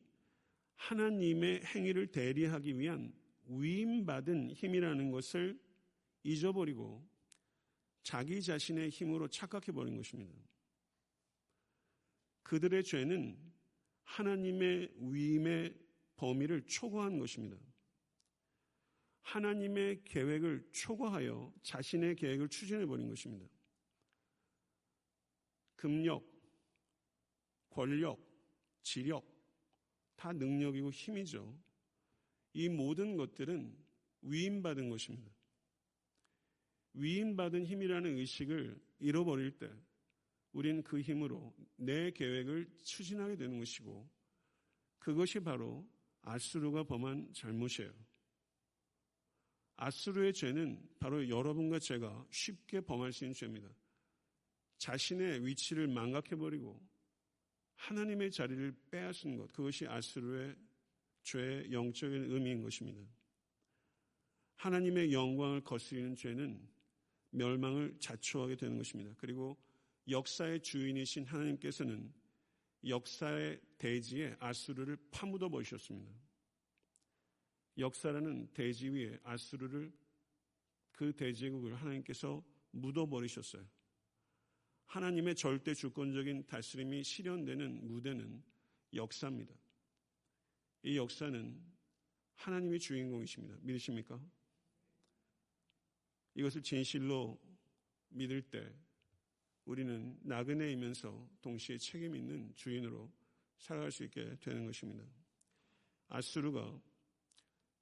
하나님의 0.76 1.64
행위를 1.64 2.06
대리하기 2.06 2.78
위한 2.78 3.12
위임받은 3.46 4.52
힘이라는 4.52 5.10
것을 5.10 5.60
잊어버리고 6.22 7.06
자기 8.02 8.40
자신의 8.40 8.90
힘으로 8.90 9.28
착각해 9.28 9.72
버린 9.72 9.96
것입니다. 9.96 10.32
그들의 12.42 12.82
죄는 12.84 13.38
하나님의 14.04 14.92
위임의 14.98 15.74
범위를 16.20 16.66
초과한 16.66 17.18
것입니다. 17.18 17.56
하나님의 19.22 20.04
계획을 20.04 20.68
초과하여 20.70 21.52
자신의 21.62 22.16
계획을 22.16 22.48
추진해 22.48 22.84
버린 22.84 23.08
것입니다. 23.08 23.48
금력, 25.76 26.22
권력, 27.70 28.20
지력, 28.82 29.26
다 30.14 30.32
능력이고 30.32 30.90
힘이죠. 30.90 31.58
이 32.52 32.68
모든 32.68 33.16
것들은 33.16 33.74
위임받은 34.20 34.90
것입니다. 34.90 35.32
위임받은 36.92 37.64
힘이라는 37.64 38.18
의식을 38.18 38.78
잃어버릴 38.98 39.52
때 39.52 39.70
우리는 40.52 40.82
그 40.82 41.00
힘으로 41.00 41.54
내 41.76 42.10
계획을 42.10 42.68
추진하게 42.82 43.36
되는 43.36 43.58
것이고 43.58 44.06
그것이 44.98 45.40
바로 45.40 45.88
아수르가 46.22 46.84
범한 46.84 47.32
잘못이에요. 47.32 47.92
아수르의 49.76 50.34
죄는 50.34 50.88
바로 50.98 51.28
여러분과 51.28 51.78
제가 51.78 52.26
쉽게 52.30 52.82
범할 52.82 53.12
수 53.12 53.24
있는 53.24 53.34
죄입니다. 53.34 53.68
자신의 54.78 55.46
위치를 55.46 55.88
망각해버리고 55.88 56.80
하나님의 57.76 58.30
자리를 58.30 58.74
빼앗은 58.90 59.36
것, 59.36 59.50
그것이 59.52 59.86
아수르의 59.86 60.54
죄의 61.22 61.72
영적인 61.72 62.30
의미인 62.30 62.62
것입니다. 62.62 63.00
하나님의 64.56 65.12
영광을 65.12 65.62
거스리는 65.62 66.14
죄는 66.14 66.68
멸망을 67.30 67.96
자초하게 67.98 68.56
되는 68.56 68.76
것입니다. 68.76 69.14
그리고 69.16 69.56
역사의 70.08 70.60
주인이신 70.60 71.24
하나님께서는 71.24 72.12
역사의 72.86 73.60
대지에 73.80 74.36
아수르를 74.38 74.98
파묻어 75.10 75.48
버리셨습니다. 75.48 76.12
역사라는 77.78 78.52
대지 78.52 78.90
위에 78.90 79.18
아수르를 79.22 79.90
그 80.92 81.14
대제국을 81.14 81.74
하나님께서 81.74 82.44
묻어 82.72 83.06
버리셨어요. 83.06 83.66
하나님의 84.84 85.34
절대 85.34 85.72
주권적인 85.72 86.44
다스림이 86.46 87.02
실현되는 87.02 87.86
무대는 87.86 88.42
역사입니다. 88.92 89.54
이 90.82 90.98
역사는 90.98 91.58
하나님이 92.34 92.78
주인공이십니다. 92.78 93.56
믿으십니까? 93.62 94.20
이것을 96.34 96.62
진실로 96.62 97.40
믿을 98.10 98.42
때 98.42 98.74
우리는 99.64 100.18
나그네이면서 100.22 101.30
동시에 101.40 101.78
책임 101.78 102.14
있는 102.14 102.54
주인으로 102.54 103.10
살아갈 103.60 103.92
수 103.92 104.04
있게 104.04 104.36
되는 104.40 104.66
것입니다. 104.66 105.04
아수르가 106.08 106.80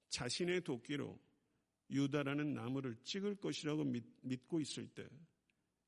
자신의 0.09 0.61
도끼로 0.61 1.19
유다라는 1.89 2.53
나무를 2.53 2.95
찍을 3.03 3.35
것이라고 3.35 3.83
믿, 3.83 4.47
고 4.47 4.59
있을 4.59 4.87
때 4.87 5.07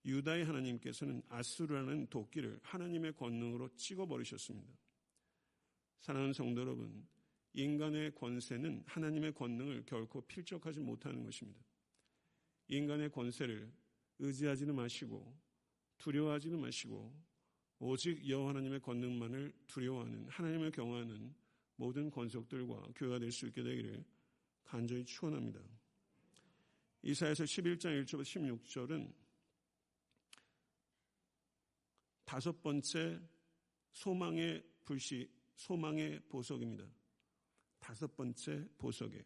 유다의 0.06 0.46
하나님께서는 0.46 1.22
아수르라는 1.30 2.08
도끼를 2.08 2.60
하나님의 2.64 3.16
권능으로 3.16 3.76
찍어버리셨습니다. 3.76 4.74
사랑하는 6.00 6.34
성도 6.34 6.62
여러분, 6.62 7.08
인간의 7.54 8.16
권세는 8.16 8.84
하나님의 8.88 9.34
권능을 9.36 9.86
결코 9.86 10.22
필적하지 10.22 10.80
못하는 10.80 11.24
것입니다. 11.24 11.62
인간의 12.70 13.12
권세를 13.12 13.72
의지하지는 14.18 14.74
마시고 14.74 15.38
두려워하지는 15.98 16.60
마시고 16.60 17.14
오직 17.84 18.30
여호와 18.30 18.50
하나님의 18.50 18.80
권능만을 18.80 19.52
두려워하는 19.66 20.30
하나님을 20.30 20.72
경외하는 20.72 21.34
모든 21.78 22.12
권속들과 22.12 22.90
교회가 22.96 23.18
될 23.18 23.32
수 23.32 23.48
있게 23.48 23.64
되기를 23.64 24.06
간절히 24.64 25.04
축원합니다. 25.04 25.60
이사에서 27.02 27.44
11장 27.44 28.06
1절부터 28.06 28.22
16절은 28.22 29.12
다섯 32.24 32.62
번째 32.62 33.20
소망의 33.94 34.64
불씨, 34.86 35.28
소망의 35.56 36.20
보석입니다. 36.30 36.86
다섯 37.80 38.16
번째 38.16 38.64
보석이에요. 38.78 39.24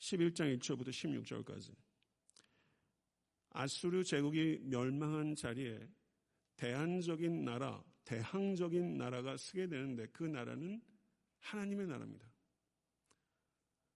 11장 0.00 0.58
1절부터 0.58 0.88
16절까지. 0.88 1.72
아수르 3.50 4.02
제국이 4.02 4.58
멸망한 4.64 5.36
자리에 5.36 5.88
대안적인 6.56 7.44
나라, 7.44 7.82
대항적인 8.04 8.96
나라가 8.96 9.36
쓰게 9.36 9.68
되는데 9.68 10.06
그 10.12 10.24
나라는 10.24 10.80
하나님의 11.38 11.86
나라입니다. 11.86 12.26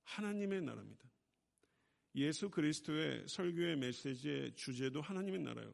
하나님의 0.05 0.63
나라입니다. 0.63 1.11
예수 2.17 2.51
그리스도의 2.51 3.29
설교의 3.29 3.77
메시지의 3.77 4.55
주제도 4.55 5.01
하나님의 5.01 5.41
나라요. 5.41 5.73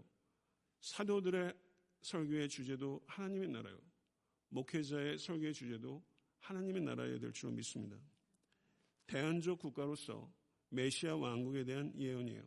사도들의 0.81 1.55
설교의 2.03 2.49
주제도 2.49 3.03
하나님의 3.07 3.49
나라요. 3.49 3.79
목회자의 4.51 5.19
설교의 5.19 5.55
주제도 5.55 6.05
하나님의 6.41 6.83
나라여야 6.83 7.19
될 7.19 7.33
줄로 7.33 7.53
믿습니다. 7.53 7.97
대안적 9.07 9.59
국가로서 9.59 10.33
메시아 10.69 11.17
왕국에 11.17 11.65
대한 11.65 11.93
예언이에요. 11.99 12.47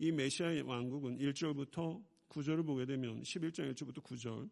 이 0.00 0.12
메시아 0.12 0.64
왕국은 0.64 1.18
1절부터 1.18 2.04
9절을 2.28 2.66
보게 2.66 2.86
되면 2.86 3.22
11장 3.22 3.72
1절부터 3.72 4.02
9절 4.02 4.50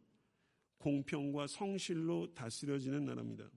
공평과 0.79 1.47
성실로 1.47 2.33
다스려지는 2.35 3.05
나라입니다. 3.05 3.51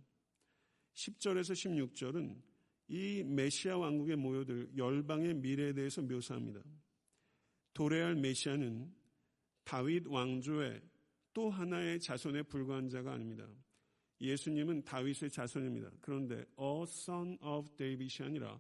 10절에서 0.93 1.53
16절은 1.91 2.41
이 2.87 3.23
메시아 3.23 3.77
왕국에 3.77 4.15
모여들 4.15 4.71
열방의 4.75 5.35
미래에 5.35 5.73
대해서 5.73 6.01
묘사합니다. 6.01 6.61
도래할 7.73 8.15
메시아는 8.15 8.93
다윗 9.63 10.07
왕조의 10.07 10.81
또 11.33 11.49
하나의 11.49 11.99
자손에 11.99 12.43
불과한 12.43 12.89
자가 12.89 13.13
아닙니다. 13.13 13.47
예수님은 14.19 14.83
다윗의 14.83 15.29
자손입니다. 15.29 15.91
그런데 16.01 16.45
a 16.59 16.83
son 16.83 17.37
of 17.41 17.69
David이 17.77 18.25
아니라 18.27 18.59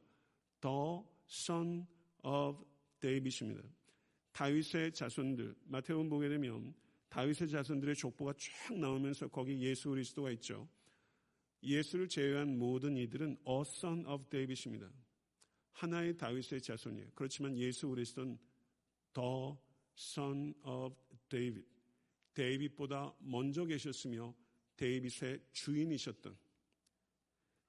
the 0.61 1.01
son 1.27 1.85
of 2.23 2.63
David입니다. 2.99 3.63
다윗의 4.31 4.93
자손들 4.93 5.55
마태복음 5.65 6.09
보게 6.09 6.29
되면 6.29 6.73
다윗의 7.09 7.49
자손들의 7.49 7.95
족보가 7.95 8.33
쫙 8.33 8.77
나오면서 8.77 9.27
거기 9.27 9.59
예수 9.61 9.89
그리스도가 9.89 10.31
있죠. 10.31 10.67
예수를 11.63 12.07
제외한 12.07 12.57
모든 12.57 12.95
이들은 12.95 13.37
a 13.47 13.61
son 13.61 14.05
of 14.05 14.29
David입니다. 14.29 14.89
하나의 15.71 16.17
다윗의 16.17 16.61
자손이에요. 16.61 17.11
그렇지만 17.15 17.57
예수 17.57 17.87
그리스도는 17.89 18.37
the 19.13 19.53
son 19.97 20.53
of 20.63 20.95
David. 21.29 21.65
데이빗보다 22.33 23.15
먼저 23.19 23.65
계셨으며 23.65 24.33
데이빗의 24.77 25.41
주인이셨던 25.51 26.37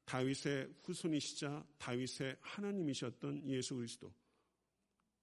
다윗의 0.05 0.75
후손이시자 0.83 1.65
다윗의 1.79 2.37
하나님이셨던 2.41 3.49
예수 3.49 3.77
그리스도. 3.77 4.13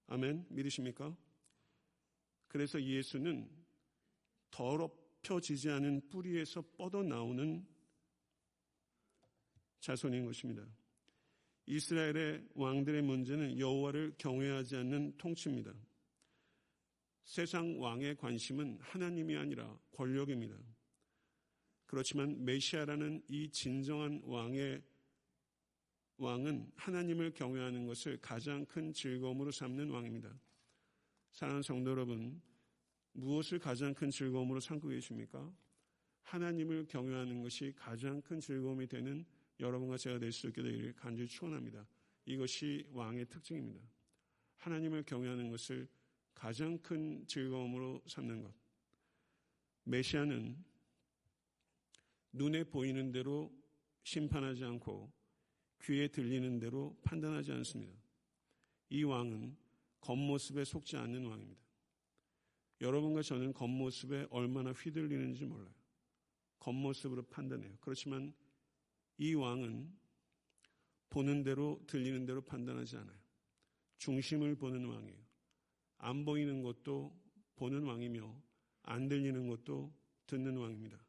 아멘. 0.07 0.45
믿으십니까? 0.49 1.15
그래서 2.47 2.81
예수는 2.81 3.49
더럽혀지지 4.51 5.69
않은 5.69 6.09
뿌리에서 6.09 6.61
뻗어 6.77 7.03
나오는 7.03 7.65
자손인 9.79 10.25
것입니다. 10.25 10.65
이스라엘의 11.65 12.47
왕들의 12.55 13.01
문제는 13.01 13.59
여호와를 13.59 14.15
경외하지 14.17 14.77
않는 14.77 15.17
통치입니다. 15.17 15.73
세상 17.25 17.79
왕의 17.81 18.15
관심은 18.15 18.77
하나님이 18.79 19.35
아니라 19.35 19.77
권력입니다. 19.91 20.57
그렇지만 21.85 22.43
메시아라는 22.45 23.23
이 23.27 23.49
진정한 23.49 24.21
왕의 24.23 24.81
왕은 26.17 26.71
하나님을 26.75 27.33
경외하는 27.33 27.85
것을 27.85 28.17
가장 28.21 28.65
큰 28.65 28.91
즐거움으로 28.93 29.51
삼는 29.51 29.89
왕입니다. 29.89 30.33
사랑하는 31.37 31.61
성도 31.61 31.91
여러분, 31.91 32.41
무엇을 33.11 33.59
가장 33.59 33.93
큰 33.93 34.09
즐거움으로 34.09 34.59
삼고 34.59 34.87
계십니까? 34.87 35.53
하나님을 36.23 36.87
경외하는 36.87 37.43
것이 37.43 37.71
가장 37.75 38.19
큰 38.23 38.39
즐거움이 38.39 38.87
되는 38.87 39.23
여러분과 39.59 39.97
제가 39.97 40.17
될 40.17 40.31
수 40.31 40.47
있게 40.47 40.63
되기를 40.63 40.95
간절히 40.95 41.27
축원합니다. 41.29 41.85
이것이 42.25 42.87
왕의 42.89 43.27
특징입니다. 43.27 43.87
하나님을 44.55 45.03
경외하는 45.03 45.51
것을 45.51 45.87
가장 46.33 46.75
큰 46.79 47.23
즐거움으로 47.27 48.01
삼는 48.07 48.41
것. 48.41 48.51
메시아는 49.83 50.57
눈에 52.31 52.63
보이는 52.63 53.11
대로 53.11 53.55
심판하지 54.01 54.63
않고 54.63 55.13
귀에 55.83 56.07
들리는 56.07 56.57
대로 56.57 56.99
판단하지 57.03 57.51
않습니다. 57.51 57.93
이 58.89 59.03
왕은 59.03 59.66
겉모습에 60.01 60.63
속지 60.63 60.97
않는 60.97 61.25
왕입니다. 61.25 61.61
여러분과 62.81 63.21
저는 63.21 63.53
겉모습에 63.53 64.27
얼마나 64.29 64.71
휘둘리는지 64.71 65.45
몰라요. 65.45 65.73
겉모습으로 66.59 67.23
판단해요. 67.23 67.77
그렇지만 67.81 68.33
이 69.17 69.33
왕은 69.33 69.91
보는 71.09 71.43
대로 71.43 71.81
들리는 71.87 72.25
대로 72.25 72.41
판단하지 72.41 72.97
않아요. 72.97 73.17
중심을 73.97 74.55
보는 74.55 74.85
왕이에요. 74.85 75.25
안 75.97 76.25
보이는 76.25 76.61
것도 76.61 77.17
보는 77.55 77.83
왕이며 77.83 78.41
안 78.83 79.07
들리는 79.07 79.47
것도 79.47 79.93
듣는 80.27 80.57
왕입니다. 80.57 81.03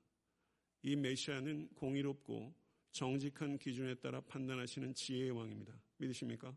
이 0.83 0.97
메시아는 0.97 1.69
공의롭고 1.75 2.55
정직한 2.93 3.59
기준에 3.59 3.95
따라 3.97 4.21
판단하시는 4.21 4.95
지혜의 4.95 5.33
왕입니다. 5.33 5.79
믿으십니까? 5.99 6.57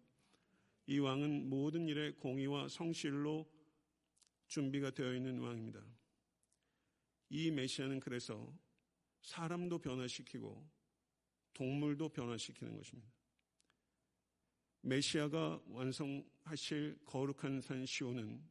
이 0.91 0.99
왕은 0.99 1.47
모든 1.47 1.87
일에 1.87 2.11
공의와 2.11 2.67
성실로 2.67 3.49
준비가 4.47 4.91
되어 4.91 5.15
있는 5.15 5.39
왕입니다. 5.39 5.81
이 7.29 7.49
메시아는 7.49 8.01
그래서 8.01 8.53
사람도 9.21 9.79
변화시키고 9.79 10.69
동물도 11.53 12.09
변화시키는 12.09 12.75
것입니다. 12.75 13.09
메시아가 14.81 15.63
완성하실 15.67 16.99
거룩한 17.05 17.61
산 17.61 17.85
시온은 17.85 18.43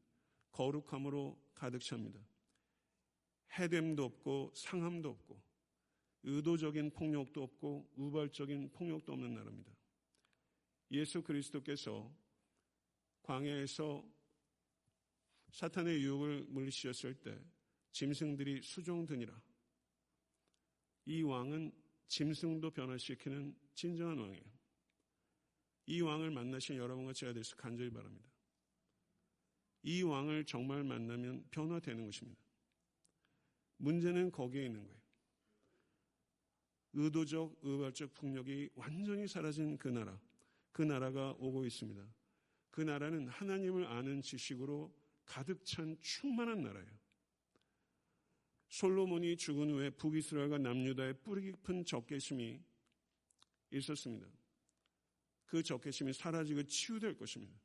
거룩함으로 0.51 1.39
가득 1.53 1.81
찹니다. 1.83 2.27
해됨도 3.59 4.03
없고 4.03 4.53
상함도 4.55 5.11
없고 5.11 5.43
의도적인 6.23 6.93
폭력도 6.93 7.43
없고 7.43 7.93
우발적인 7.97 8.71
폭력도 8.71 9.13
없는 9.13 9.35
나라입니다. 9.35 9.71
예수 10.93 11.23
그리스도께서 11.23 12.11
광야에서 13.23 14.05
사탄의 15.51 16.03
유혹을 16.03 16.45
물리치셨을 16.49 17.15
때 17.15 17.39
짐승들이 17.93 18.63
수종드니라. 18.63 19.41
이 21.07 21.23
왕은 21.23 21.73
짐승도 22.07 22.71
변화시키는 22.71 23.57
진정한 23.75 24.19
왕이에요. 24.19 24.61
이 25.87 26.01
왕을 26.01 26.31
만나신 26.31 26.77
여러분과 26.77 27.13
제가 27.13 27.33
될수 27.33 27.57
간절히 27.57 27.91
바랍니다. 27.91 28.31
이 29.83 30.03
왕을 30.03 30.45
정말 30.45 30.85
만나면 30.85 31.47
변화되는 31.51 32.05
것입니다. 32.05 32.41
문제는 33.79 34.31
거기에 34.31 34.67
있는 34.67 34.85
거예요. 34.85 35.01
의도적, 36.93 37.59
의발적 37.63 38.15
폭력이 38.15 38.71
완전히 38.75 39.27
사라진 39.27 39.79
그 39.79 39.89
나라, 39.89 40.21
그 40.73 40.83
나라가 40.83 41.33
오고 41.39 41.65
있습니다. 41.65 42.07
그 42.71 42.81
나라는 42.81 43.29
하나님을 43.29 43.87
아는 43.87 44.23
지식으로 44.23 44.95
가득 45.25 45.65
찬 45.65 45.97
충만한 46.01 46.63
나라예요. 46.63 47.01
솔로몬이 48.69 49.37
죽은 49.37 49.71
후에 49.71 49.91
북이스라엘과 49.91 50.59
남유다의 50.59 51.23
뿌리 51.23 51.51
깊은 51.51 51.85
적개심이 51.85 52.61
있었습니다. 53.73 54.27
그 55.47 55.63
적개심이 55.63 56.13
사라지고 56.13 56.63
치유될 56.63 57.17
것입니다. 57.17 57.61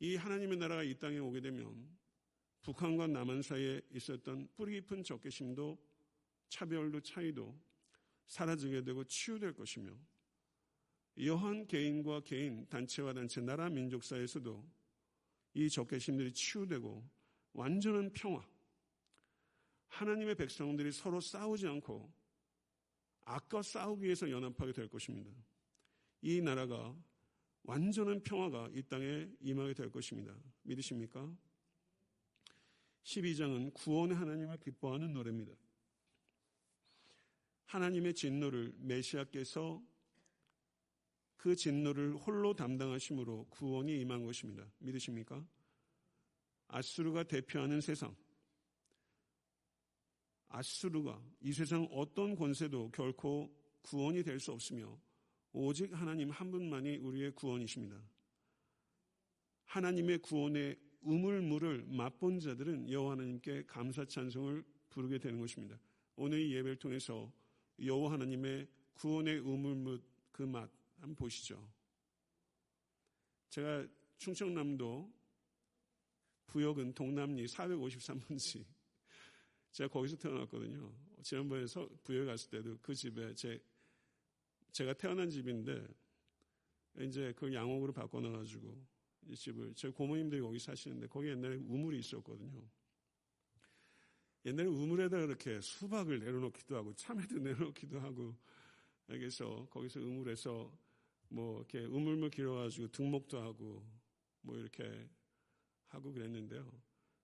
이 0.00 0.16
하나님의 0.16 0.56
나라가 0.56 0.82
이 0.82 0.98
땅에 0.98 1.18
오게 1.18 1.40
되면 1.40 1.88
북한과 2.62 3.06
남한 3.06 3.42
사이에 3.42 3.80
있었던 3.92 4.48
뿌리 4.56 4.80
깊은 4.80 5.04
적개심도 5.04 5.78
차별도 6.48 7.00
차이도 7.00 7.56
사라지게 8.26 8.82
되고 8.82 9.04
치유될 9.04 9.54
것이며 9.54 9.92
여한 11.24 11.66
개인과 11.66 12.20
개인, 12.20 12.66
단체와 12.68 13.12
단체, 13.12 13.40
나라 13.40 13.68
민족 13.68 14.02
사이에서도 14.04 14.64
이 15.54 15.68
적개심들이 15.68 16.32
치유되고 16.32 17.04
완전한 17.52 18.12
평화, 18.12 18.46
하나님의 19.88 20.36
백성들이 20.36 20.92
서로 20.92 21.20
싸우지 21.20 21.66
않고 21.66 22.10
악과 23.22 23.62
싸우기 23.62 24.04
위해서 24.04 24.30
연합하게 24.30 24.72
될 24.72 24.88
것입니다. 24.88 25.30
이 26.22 26.40
나라가 26.40 26.96
완전한 27.64 28.22
평화가 28.22 28.70
이 28.72 28.82
땅에 28.82 29.28
임하게 29.40 29.74
될 29.74 29.90
것입니다. 29.90 30.34
믿으십니까? 30.62 31.30
12장은 33.02 33.74
구원의 33.74 34.16
하나님을 34.16 34.58
기뻐하는 34.58 35.12
노래입니다. 35.12 35.52
하나님의 37.66 38.14
진노를 38.14 38.74
메시아께서 38.78 39.82
그 41.40 41.56
진노를 41.56 42.16
홀로 42.16 42.52
담당하심으로 42.52 43.46
구원이 43.48 43.98
임한 44.02 44.26
것입니다. 44.26 44.70
믿으십니까? 44.78 45.42
아수르가 46.68 47.22
대표하는 47.22 47.80
세상, 47.80 48.14
아수르가 50.48 51.18
이 51.40 51.50
세상 51.54 51.88
어떤 51.92 52.36
권세도 52.36 52.90
결코 52.90 53.50
구원이 53.80 54.22
될 54.22 54.38
수 54.38 54.52
없으며 54.52 55.00
오직 55.52 55.98
하나님 55.98 56.28
한 56.28 56.50
분만이 56.50 56.98
우리의 56.98 57.34
구원이십니다. 57.34 57.98
하나님의 59.64 60.18
구원의 60.18 60.78
우물물을 61.00 61.86
맛본 61.88 62.40
자들은 62.40 62.90
여호와 62.90 63.12
하나님께 63.12 63.64
감사 63.64 64.04
찬송을 64.04 64.62
부르게 64.90 65.16
되는 65.18 65.40
것입니다. 65.40 65.80
오늘 66.16 66.40
이 66.42 66.52
예배를 66.54 66.76
통해서 66.76 67.32
여호와 67.82 68.12
하나님의 68.12 68.68
구원의 68.92 69.38
우물물 69.38 70.02
그 70.32 70.42
맛 70.42 70.79
한번 71.00 71.14
보시죠. 71.14 71.70
제가 73.48 73.86
충청남도 74.18 75.12
부역은 76.46 76.94
동남리 76.94 77.46
453번지 77.46 78.64
제가 79.72 79.88
거기서 79.88 80.16
태어났거든요. 80.16 80.92
지난번에 81.22 81.64
부여에 82.02 82.24
갔을 82.24 82.50
때도 82.50 82.78
그 82.80 82.94
집에 82.94 83.34
제, 83.34 83.62
제가 84.72 84.94
태어난 84.94 85.30
집인데, 85.30 85.86
이제 87.00 87.32
그걸 87.34 87.54
양옥으로 87.54 87.92
바꿔놔가지고, 87.92 88.86
이 89.28 89.36
집을, 89.36 89.74
제 89.74 89.90
고모님들이 89.90 90.40
거기 90.40 90.58
사시는데, 90.58 91.06
거기 91.06 91.28
옛날에 91.28 91.56
우물이 91.56 91.98
있었거든요. 91.98 92.68
옛날에 94.46 94.68
우물에다 94.68 95.18
이렇게 95.18 95.60
수박을 95.60 96.18
내려놓기도 96.18 96.76
하고, 96.76 96.94
참외도 96.94 97.38
내려놓기도 97.38 98.00
하고, 98.00 98.34
그래서 99.06 99.66
거기서 99.70 100.00
우물에서 100.00 100.72
뭐 101.30 101.58
이렇게 101.58 101.84
우물물 101.86 102.30
길어가지고 102.30 102.88
등목도 102.88 103.40
하고, 103.40 103.84
뭐 104.42 104.56
이렇게 104.56 105.08
하고 105.88 106.12
그랬는데요. 106.12 106.70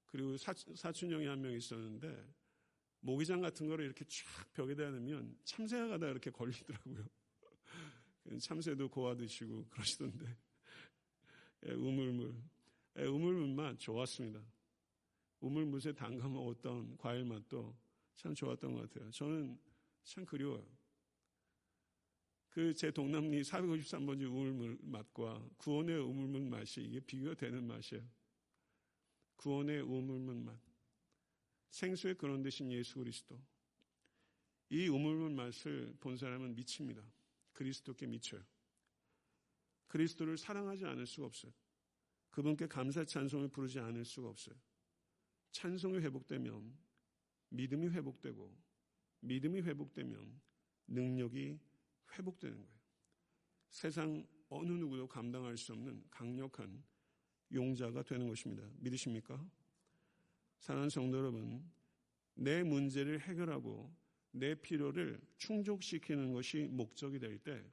그리고 0.07 0.37
사춘, 0.37 1.11
형이 1.11 1.27
한 1.27 1.41
명 1.41 1.53
있었는데 1.53 2.35
모기장 3.01 3.41
같은 3.41 3.67
거를 3.69 3.85
이렇게 3.85 4.05
쫙 4.05 4.53
벽에다 4.55 4.91
놓으면 4.91 5.37
참새가 5.45 5.89
가다 5.89 6.09
이렇게 6.09 6.31
걸리더라고요. 6.31 7.07
참새도 8.41 8.89
고아 8.89 9.15
드시고 9.17 9.67
그러시던데 9.69 10.27
예, 11.67 11.73
우물물 11.73 12.35
예, 12.99 13.05
우물물 13.05 13.55
맛 13.55 13.79
좋았습니다. 13.79 14.41
우물물에 15.41 15.93
어떤 16.49 16.97
과일 16.97 17.25
맛도 17.25 17.77
참 18.15 18.35
좋았던 18.35 18.75
것 18.75 18.89
같아요. 18.91 19.11
저는 19.11 19.59
참 20.03 20.25
그리워요. 20.25 20.76
그 22.57 22.73
제 22.73 22.91
동남리 22.91 23.43
453번지 23.43 24.23
우물물 24.25 24.79
맛과 24.81 25.47
구원의 25.59 26.01
우물물 26.01 26.47
맛이 26.47 26.81
이게 26.81 27.01
비교가 27.01 27.35
되는 27.35 27.63
맛이에요. 27.67 28.03
구원의 29.37 29.83
우물물 29.83 30.37
맛. 30.37 30.59
생수의 31.69 32.15
그런 32.15 32.43
대신 32.43 32.73
예수 32.73 32.95
그리스도. 32.99 33.39
이 34.71 34.89
우물물 34.89 35.35
맛을 35.35 35.95
본 36.01 36.17
사람은 36.17 36.55
미칩니다. 36.55 37.03
그리스도께 37.53 38.07
미쳐요. 38.07 38.43
그리스도를 39.89 40.39
사랑하지 40.39 40.87
않을 40.87 41.07
수가 41.07 41.27
없어요. 41.27 41.53
그분께 42.31 42.69
감사 42.69 43.05
찬송을 43.05 43.49
부르지 43.49 43.81
않을 43.81 44.07
수가 44.07 44.31
없어요. 44.31 44.57
찬송이 45.53 45.99
회복되면 45.99 46.75
믿음이 47.51 47.89
회복되고 47.89 48.57
믿음이 49.21 49.61
회복되면 49.61 50.41
능력이 50.87 51.59
회복되는 52.13 52.57
거예요. 52.57 52.77
세상 53.71 54.27
어느 54.49 54.71
누구도 54.73 55.07
감당할 55.09 55.57
수 55.57 55.73
없는 55.73 56.05
강력한 56.11 56.83
용자가 57.53 58.03
되는 58.03 58.29
것입니다. 58.29 58.69
믿으십니까? 58.79 59.45
사랑하는 60.59 60.91
성도 60.91 61.19
여러분, 61.19 61.71
내 62.35 62.63
문제를 62.63 63.21
해결하고 63.21 63.95
내 64.33 64.55
필요를 64.55 65.21
충족시키는 65.39 66.33
것이 66.33 66.67
목적이 66.67 67.19
될 67.19 67.39
때 67.39 67.65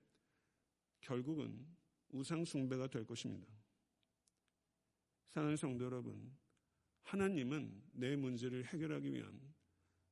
결국은 1.01 1.65
우상숭배가 2.09 2.87
될 2.87 3.05
것입니다. 3.05 3.47
사랑하는 5.27 5.57
성도 5.57 5.85
여러분, 5.85 6.33
하나님은 7.03 7.83
내 7.93 8.15
문제를 8.15 8.65
해결하기 8.65 9.13
위한 9.13 9.53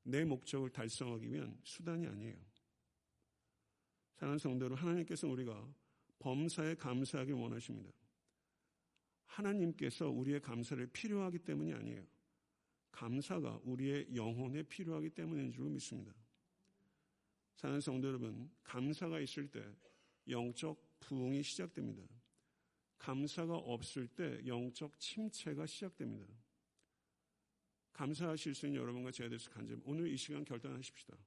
내 0.04 0.26
목적을 0.26 0.70
달성하기 0.72 1.32
위한 1.32 1.58
수단이 1.64 2.08
아니에요. 2.08 2.51
사랑하는 4.22 4.38
성도 4.38 4.66
여러분, 4.66 4.84
하나님께서 4.84 5.28
우리가 5.28 5.68
범사에 6.20 6.76
감사하길 6.76 7.34
원하십니다. 7.34 7.90
하나님께서 9.26 10.10
우리의 10.10 10.40
감사를 10.40 10.86
필요하기 10.94 11.40
때문이 11.40 11.74
아니에요. 11.74 12.06
감사가 12.92 13.62
우리의 13.64 14.16
영혼에 14.16 14.62
필요하기 14.62 15.10
때문인 15.10 15.52
줄 15.52 15.72
믿습니다. 15.72 16.14
사는 17.56 17.82
성도 17.82 18.10
여러분, 18.10 18.52
감사가 18.64 19.20
있을 19.22 19.48
때 19.48 19.66
영적 20.28 21.00
부흥이 21.00 21.42
시작됩니다. 21.42 22.04
감사가 23.00 23.56
없을 23.56 24.06
때 24.06 24.40
영적 24.46 25.00
침체가 25.00 25.66
시작됩니다. 25.66 26.28
감사하실 27.94 28.54
수 28.54 28.68
있는 28.68 28.82
여러분과 28.82 29.10
제가 29.10 29.32
돼서 29.32 29.50
간절 29.50 29.82
오늘 29.84 30.08
이 30.08 30.16
시간 30.16 30.46
결단하십시다. 30.46 31.18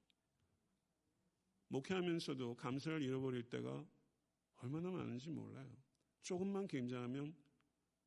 목회하면서도 1.67 2.55
감사를 2.55 3.01
잃어버릴 3.01 3.43
때가 3.43 3.85
얼마나 4.57 4.89
많은지 4.91 5.29
몰라요. 5.29 5.69
조금만 6.21 6.67
긴장하면 6.67 7.35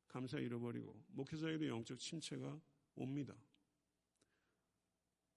감사 0.09 0.39
잃어버리고 0.39 1.01
목회자에도 1.09 1.67
영적 1.69 1.99
침체가 1.99 2.61
옵니다. 2.97 3.35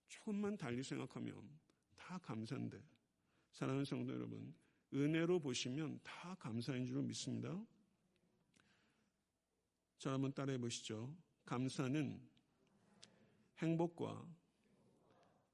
조금만 0.07 0.57
달리 0.57 0.82
생각하면 0.84 1.49
다 1.95 2.17
감사인데 2.17 2.82
사랑하는 3.51 3.86
성도 3.86 4.13
여러분 4.13 4.53
은혜로 4.93 5.39
보시면 5.39 5.99
다 6.03 6.36
감사인 6.36 6.86
줄 6.86 7.01
믿습니다. 7.03 7.63
자 9.97 10.13
한번 10.13 10.34
따라해 10.34 10.57
보시죠. 10.57 11.15
감사는 11.45 12.19
행복과 13.59 14.26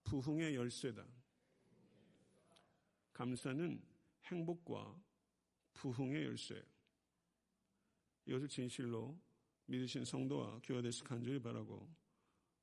부흥의 0.03 0.55
열쇠다. 0.55 1.16
감사는 3.17 3.81
행복과 4.25 5.01
부흥의 5.73 6.23
열쇠예요. 6.23 6.63
이것을 8.27 8.47
진실로 8.47 9.19
믿으신 9.65 10.05
성도와 10.05 10.59
교회 10.63 10.83
되시 10.83 11.03
간절히 11.03 11.39
바라고 11.39 11.89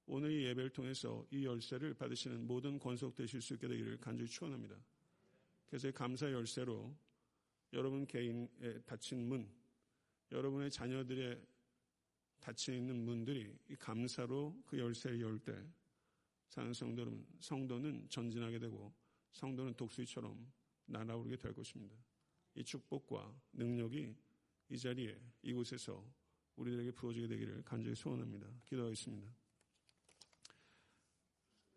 오늘 0.06 0.30
이 0.30 0.44
예배를 0.44 0.70
통해서 0.70 1.26
이 1.32 1.44
열쇠를 1.44 1.94
받으시는 1.94 2.46
모든 2.46 2.78
권속 2.78 3.16
되실 3.16 3.42
수 3.42 3.54
있게 3.54 3.66
되기를 3.66 3.98
간절히 3.98 4.30
축원합니다. 4.30 4.76
그래서 5.66 5.90
감사 5.90 6.30
열쇠로 6.30 6.96
여러분 7.72 8.06
개인의 8.06 8.82
닫힌 8.86 9.26
문, 9.28 9.50
여러분의 10.30 10.70
자녀들의 10.70 11.44
닫혀 12.38 12.74
있는 12.74 13.04
문들이 13.04 13.58
감사로 13.80 14.62
그 14.66 14.78
열쇠를 14.78 15.20
열 15.20 15.36
때 15.40 15.52
사는 16.46 16.72
성도는 16.72 17.26
성도는 17.40 18.08
전진하게 18.08 18.60
되고 18.60 18.94
성도는 19.34 19.74
독수리처럼 19.74 20.50
날아오르게 20.86 21.36
될 21.36 21.52
것입니다. 21.52 21.94
이 22.54 22.64
축복과 22.64 23.34
능력이 23.52 24.14
이 24.70 24.78
자리에 24.78 25.20
이곳에서 25.42 26.04
우리들에게 26.56 26.92
부어지게 26.92 27.26
되기를 27.26 27.62
간절히 27.62 27.96
소원합니다. 27.96 28.46
기도하겠습니다. 28.64 29.28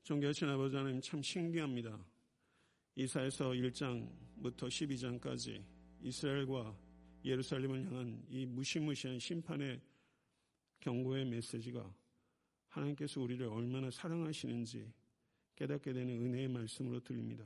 존귀하신 0.03 0.47
아버지 0.47 0.75
하나님 0.75 1.01
참 1.01 1.21
신기합니다. 1.21 1.99
이사에서 2.95 3.49
1장부터 3.49 4.67
12장까지 4.67 5.63
이스라엘과 6.01 6.77
예루살렘을 7.25 7.85
향한 7.87 8.23
이 8.29 8.45
무시무시한 8.45 9.19
심판의 9.19 9.81
경고의 10.79 11.25
메시지가 11.25 11.93
하나님께서 12.69 13.19
우리를 13.19 13.45
얼마나 13.47 13.89
사랑하시는지 13.89 14.91
깨닫게 15.57 15.91
되는 15.91 16.21
은혜의 16.21 16.47
말씀으로 16.47 16.99
들립니다. 17.01 17.43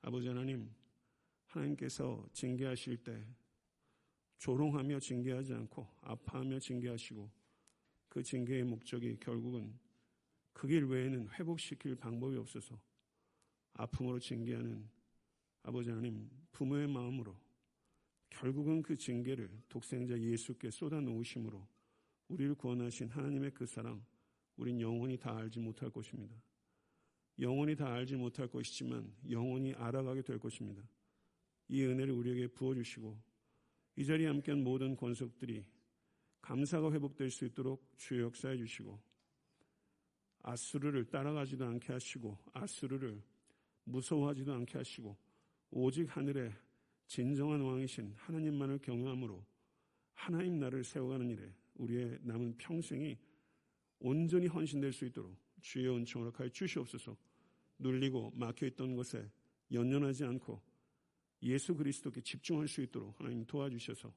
아버지 0.00 0.28
하나님, 0.28 0.70
하나님께서 1.48 2.24
징계하실 2.32 2.98
때 2.98 3.26
조롱하며 4.38 5.00
징계하지 5.00 5.52
않고 5.52 5.86
아파하며 6.00 6.60
징계하시고 6.60 7.28
그 8.08 8.22
징계의 8.22 8.64
목적이 8.64 9.18
결국은 9.20 9.76
그 10.52 10.66
길 10.66 10.84
외에는 10.86 11.28
회복시킬 11.30 11.96
방법이 11.96 12.36
없어서 12.36 12.80
아픔으로 13.74 14.18
징계하는 14.18 14.88
아버지 15.62 15.90
하나님 15.90 16.28
부모의 16.52 16.88
마음으로 16.88 17.36
결국은 18.30 18.82
그 18.82 18.96
징계를 18.96 19.50
독생자 19.68 20.18
예수께 20.18 20.70
쏟아 20.70 21.00
놓으심으로 21.00 21.66
우리를 22.28 22.54
구원하신 22.54 23.08
하나님의 23.08 23.52
그 23.52 23.66
사랑 23.66 24.04
우린 24.56 24.80
영원히 24.80 25.16
다 25.16 25.36
알지 25.36 25.60
못할 25.60 25.90
것입니다. 25.90 26.34
영원히 27.40 27.76
다 27.76 27.92
알지 27.92 28.16
못할 28.16 28.48
것이지만 28.48 29.12
영원히 29.30 29.72
알아가게 29.74 30.22
될 30.22 30.38
것입니다. 30.38 30.82
이 31.68 31.84
은혜를 31.84 32.12
우리에게 32.12 32.48
부어주시고 32.48 33.16
이 33.96 34.04
자리에 34.04 34.26
함께한 34.26 34.62
모든 34.62 34.96
권속들이 34.96 35.64
감사가 36.40 36.92
회복될 36.92 37.30
수 37.30 37.44
있도록 37.44 37.92
주의 37.96 38.22
역사해 38.22 38.56
주시고 38.56 38.98
아수르를 40.42 41.04
따라가지도 41.04 41.64
않게 41.64 41.92
하시고 41.92 42.38
아수르를 42.52 43.22
무서워하지도 43.84 44.52
않게 44.52 44.78
하시고 44.78 45.16
오직 45.70 46.16
하늘에 46.16 46.52
진정한 47.06 47.60
왕이신 47.60 48.14
하나님만을 48.16 48.78
경외함으로 48.78 49.44
하나님 50.14 50.58
나를 50.58 50.84
세워가는 50.84 51.30
일에 51.30 51.52
우리의 51.74 52.18
남은 52.22 52.56
평생이 52.56 53.18
온전히 54.00 54.46
헌신될 54.46 54.92
수 54.92 55.04
있도록 55.06 55.36
주의 55.60 55.88
은총을 55.88 56.32
하여 56.34 56.48
주시옵소서 56.48 57.16
눌리고 57.78 58.32
막혀있던 58.34 58.96
것에 58.96 59.30
연연하지 59.72 60.24
않고 60.24 60.60
예수 61.42 61.74
그리스도께 61.74 62.20
집중할 62.20 62.68
수 62.68 62.82
있도록 62.82 63.18
하나님 63.18 63.44
도와주셔서 63.46 64.12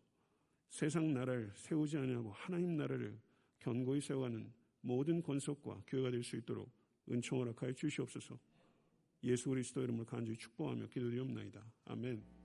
세상 0.70 1.14
나라를 1.14 1.52
세우지 1.56 1.98
아니하고 1.98 2.32
하나님 2.32 2.76
나라를 2.78 3.20
견고히 3.60 4.02
세워가는 4.02 4.52
모든 4.82 5.22
권속과 5.22 5.84
교회가 5.88 6.12
될 6.12 6.24
수 6.24 6.36
있도록 6.38 6.72
은총을 7.10 7.54
하여 7.56 7.74
주시옵소서 7.74 8.40
예수 9.24 9.50
그리스도 9.50 9.84
이름으로 9.84 10.06
간절히 10.06 10.38
축복하며 10.38 10.88
기도드리옵나이다. 10.88 11.64
아멘. 11.86 12.41